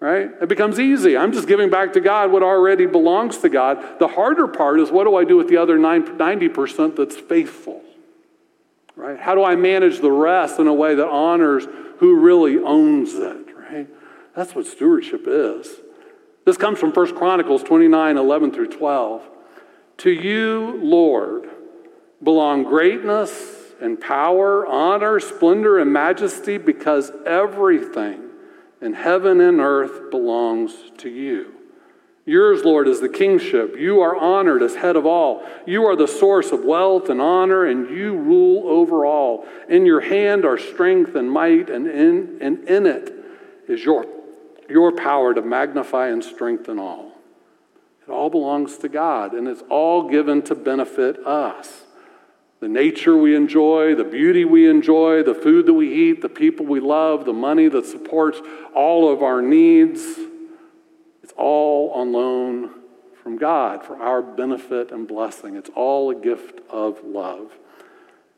Right? 0.00 0.30
It 0.42 0.48
becomes 0.48 0.78
easy. 0.78 1.16
I'm 1.16 1.32
just 1.32 1.48
giving 1.48 1.70
back 1.70 1.94
to 1.94 2.00
God 2.00 2.30
what 2.30 2.42
already 2.42 2.84
belongs 2.86 3.38
to 3.38 3.48
God. 3.48 3.98
The 3.98 4.08
harder 4.08 4.46
part 4.46 4.78
is 4.78 4.90
what 4.90 5.04
do 5.04 5.16
I 5.16 5.24
do 5.24 5.36
with 5.36 5.48
the 5.48 5.56
other 5.56 5.78
90% 5.78 6.96
that's 6.96 7.16
faithful? 7.16 7.83
Right? 8.96 9.18
How 9.18 9.34
do 9.34 9.44
I 9.44 9.56
manage 9.56 10.00
the 10.00 10.10
rest 10.10 10.58
in 10.58 10.66
a 10.66 10.74
way 10.74 10.94
that 10.94 11.08
honors 11.08 11.66
who 11.98 12.20
really 12.20 12.58
owns 12.58 13.14
it, 13.14 13.46
right? 13.56 13.88
That's 14.34 14.54
what 14.54 14.66
stewardship 14.66 15.24
is. 15.26 15.68
This 16.44 16.56
comes 16.56 16.78
from 16.78 16.92
1 16.92 17.16
Chronicles 17.16 17.62
29 17.62 18.16
11 18.16 18.52
through 18.52 18.68
12. 18.68 19.22
To 19.98 20.10
you, 20.10 20.78
Lord, 20.82 21.48
belong 22.22 22.64
greatness 22.64 23.32
and 23.80 24.00
power, 24.00 24.66
honor, 24.66 25.20
splendor, 25.20 25.78
and 25.78 25.92
majesty 25.92 26.58
because 26.58 27.12
everything 27.26 28.30
in 28.80 28.94
heaven 28.94 29.40
and 29.40 29.60
earth 29.60 30.10
belongs 30.10 30.74
to 30.98 31.08
you. 31.08 31.54
Yours, 32.26 32.64
Lord, 32.64 32.88
is 32.88 33.00
the 33.00 33.08
kingship. 33.08 33.76
You 33.78 34.00
are 34.00 34.16
honored 34.16 34.62
as 34.62 34.76
head 34.76 34.96
of 34.96 35.04
all. 35.04 35.46
You 35.66 35.84
are 35.84 35.94
the 35.94 36.08
source 36.08 36.52
of 36.52 36.64
wealth 36.64 37.10
and 37.10 37.20
honor, 37.20 37.66
and 37.66 37.90
you 37.90 38.16
rule 38.16 38.66
over 38.66 39.04
all. 39.04 39.46
In 39.68 39.84
your 39.84 40.00
hand 40.00 40.46
are 40.46 40.56
strength 40.56 41.14
and 41.14 41.30
might, 41.30 41.68
and 41.68 41.86
in, 41.86 42.38
and 42.40 42.66
in 42.66 42.86
it 42.86 43.12
is 43.68 43.84
your, 43.84 44.06
your 44.70 44.92
power 44.92 45.34
to 45.34 45.42
magnify 45.42 46.08
and 46.08 46.24
strengthen 46.24 46.78
all. 46.78 47.12
It 48.06 48.10
all 48.10 48.30
belongs 48.30 48.78
to 48.78 48.88
God, 48.88 49.34
and 49.34 49.46
it's 49.46 49.62
all 49.68 50.08
given 50.08 50.40
to 50.42 50.54
benefit 50.54 51.18
us. 51.26 51.82
The 52.60 52.68
nature 52.68 53.18
we 53.18 53.36
enjoy, 53.36 53.94
the 53.94 54.04
beauty 54.04 54.46
we 54.46 54.66
enjoy, 54.66 55.22
the 55.22 55.34
food 55.34 55.66
that 55.66 55.74
we 55.74 55.92
eat, 55.92 56.22
the 56.22 56.30
people 56.30 56.64
we 56.64 56.80
love, 56.80 57.26
the 57.26 57.34
money 57.34 57.68
that 57.68 57.84
supports 57.84 58.40
all 58.74 59.12
of 59.12 59.22
our 59.22 59.42
needs 59.42 60.00
all 61.36 61.90
on 61.90 62.12
loan 62.12 62.70
from 63.22 63.38
God 63.38 63.84
for 63.84 63.96
our 63.96 64.22
benefit 64.22 64.92
and 64.92 65.08
blessing. 65.08 65.56
It's 65.56 65.70
all 65.74 66.10
a 66.10 66.14
gift 66.14 66.60
of 66.70 67.02
love. 67.04 67.52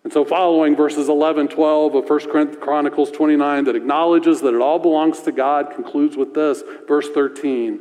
And 0.05 0.13
so, 0.13 0.25
following 0.25 0.77
verses 0.77 1.09
11, 1.09 1.49
12 1.49 1.97
of 1.97 2.09
1 2.09 2.61
Chronicles 2.61 3.11
29 3.11 3.65
that 3.65 3.75
acknowledges 3.75 4.41
that 4.43 4.55
it 4.55 4.61
all 4.61 4.79
belongs 4.79 5.23
to 5.23 5.33
God, 5.33 5.73
concludes 5.75 6.17
with 6.17 6.33
this, 6.33 6.63
verse 6.87 7.09
13. 7.11 7.81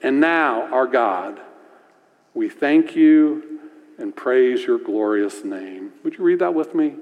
And 0.00 0.20
now, 0.20 0.72
our 0.72 0.86
God, 0.86 1.40
we 2.32 2.48
thank 2.48 2.94
you 2.94 3.60
and 3.98 4.14
praise 4.14 4.64
your 4.64 4.78
glorious 4.78 5.42
name. 5.44 5.92
Would 6.04 6.16
you 6.18 6.22
read 6.22 6.38
that 6.38 6.54
with 6.54 6.76
me? 6.76 6.94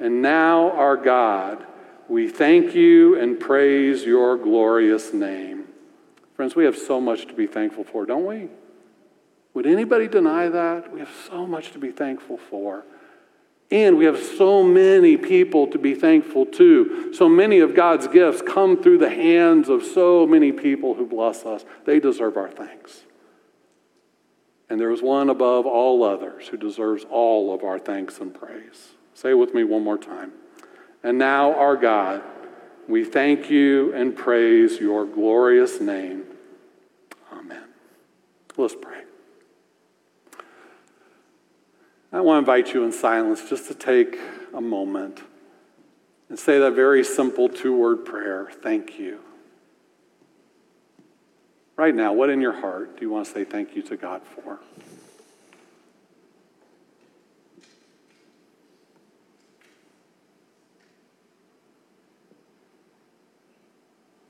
And 0.00 0.22
now, 0.22 0.70
our 0.70 0.96
God, 0.96 1.66
we 2.08 2.28
thank 2.28 2.74
you 2.74 3.20
and 3.20 3.38
praise 3.38 4.04
your 4.04 4.38
glorious 4.38 5.12
name. 5.12 5.63
Friends, 6.34 6.56
we 6.56 6.64
have 6.64 6.76
so 6.76 7.00
much 7.00 7.26
to 7.26 7.32
be 7.32 7.46
thankful 7.46 7.84
for, 7.84 8.06
don't 8.06 8.26
we? 8.26 8.48
Would 9.54 9.66
anybody 9.66 10.08
deny 10.08 10.48
that? 10.48 10.92
We 10.92 10.98
have 10.98 11.12
so 11.28 11.46
much 11.46 11.70
to 11.72 11.78
be 11.78 11.92
thankful 11.92 12.38
for. 12.38 12.84
And 13.70 13.96
we 13.96 14.04
have 14.04 14.18
so 14.18 14.62
many 14.62 15.16
people 15.16 15.68
to 15.68 15.78
be 15.78 15.94
thankful 15.94 16.46
to. 16.46 17.12
So 17.14 17.28
many 17.28 17.60
of 17.60 17.74
God's 17.74 18.08
gifts 18.08 18.42
come 18.42 18.82
through 18.82 18.98
the 18.98 19.10
hands 19.10 19.68
of 19.68 19.84
so 19.84 20.26
many 20.26 20.52
people 20.52 20.94
who 20.94 21.06
bless 21.06 21.44
us. 21.44 21.64
They 21.86 22.00
deserve 22.00 22.36
our 22.36 22.50
thanks. 22.50 23.02
And 24.68 24.80
there 24.80 24.90
is 24.90 25.02
one 25.02 25.30
above 25.30 25.66
all 25.66 26.02
others 26.02 26.48
who 26.48 26.56
deserves 26.56 27.04
all 27.08 27.54
of 27.54 27.62
our 27.62 27.78
thanks 27.78 28.18
and 28.18 28.34
praise. 28.34 28.94
Say 29.14 29.34
with 29.34 29.54
me 29.54 29.62
one 29.62 29.84
more 29.84 29.98
time. 29.98 30.32
And 31.02 31.18
now, 31.18 31.54
our 31.54 31.76
God 31.76 32.22
we 32.88 33.04
thank 33.04 33.50
you 33.50 33.92
and 33.94 34.14
praise 34.14 34.78
your 34.78 35.06
glorious 35.06 35.80
name. 35.80 36.24
Amen. 37.32 37.64
Let's 38.56 38.74
pray. 38.74 39.02
I 42.12 42.20
want 42.20 42.36
to 42.36 42.52
invite 42.52 42.74
you 42.74 42.84
in 42.84 42.92
silence 42.92 43.48
just 43.48 43.66
to 43.68 43.74
take 43.74 44.18
a 44.52 44.60
moment 44.60 45.20
and 46.28 46.38
say 46.38 46.58
that 46.60 46.72
very 46.72 47.04
simple 47.04 47.48
two 47.48 47.76
word 47.76 48.04
prayer 48.04 48.50
thank 48.62 48.98
you. 48.98 49.18
Right 51.76 51.94
now, 51.94 52.12
what 52.12 52.30
in 52.30 52.40
your 52.40 52.52
heart 52.52 52.96
do 52.96 53.02
you 53.02 53.10
want 53.10 53.26
to 53.26 53.32
say 53.32 53.44
thank 53.44 53.74
you 53.74 53.82
to 53.82 53.96
God 53.96 54.22
for? 54.22 54.60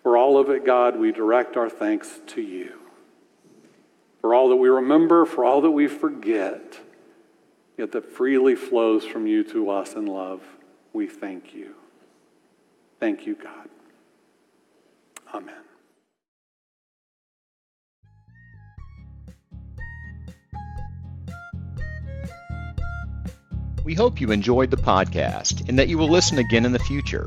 For 0.04 0.18
all 0.18 0.36
of 0.36 0.50
it, 0.50 0.66
God, 0.66 1.00
we 1.00 1.12
direct 1.12 1.56
our 1.56 1.70
thanks 1.70 2.20
to 2.28 2.42
you. 2.42 2.74
For 4.20 4.34
all 4.34 4.50
that 4.50 4.56
we 4.56 4.68
remember, 4.68 5.24
for 5.24 5.46
all 5.46 5.62
that 5.62 5.70
we 5.70 5.88
forget, 5.88 6.78
yet 7.78 7.90
that 7.92 8.12
freely 8.12 8.54
flows 8.54 9.06
from 9.06 9.26
you 9.26 9.42
to 9.44 9.70
us 9.70 9.94
in 9.94 10.04
love, 10.04 10.42
we 10.92 11.06
thank 11.06 11.54
you. 11.54 11.74
Thank 13.00 13.24
you, 13.26 13.34
God. 13.34 13.70
Amen. 15.34 15.54
We 23.84 23.94
hope 23.94 24.20
you 24.20 24.32
enjoyed 24.32 24.70
the 24.70 24.76
podcast 24.76 25.66
and 25.68 25.78
that 25.78 25.88
you 25.88 25.96
will 25.96 26.10
listen 26.10 26.38
again 26.38 26.66
in 26.66 26.72
the 26.72 26.78
future. 26.78 27.26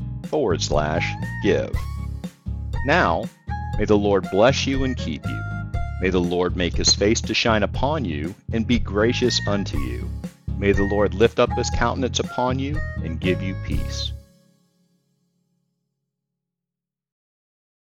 forward 0.27 0.61
slash 0.61 1.05
give. 1.43 1.75
Now, 2.85 3.25
may 3.77 3.85
the 3.85 3.97
Lord 3.97 4.27
bless 4.31 4.65
you 4.65 4.83
and 4.83 4.97
keep 4.97 5.25
you. 5.25 5.43
May 6.01 6.09
the 6.09 6.19
Lord 6.19 6.55
make 6.55 6.75
his 6.75 6.95
face 6.95 7.21
to 7.21 7.33
shine 7.33 7.63
upon 7.63 8.05
you 8.05 8.33
and 8.51 8.65
be 8.65 8.79
gracious 8.79 9.39
unto 9.47 9.77
you. 9.77 10.09
May 10.57 10.71
the 10.71 10.83
Lord 10.83 11.13
lift 11.13 11.39
up 11.39 11.51
his 11.53 11.69
countenance 11.69 12.19
upon 12.19 12.59
you 12.59 12.79
and 13.03 13.19
give 13.19 13.41
you 13.41 13.55
peace. 13.65 14.11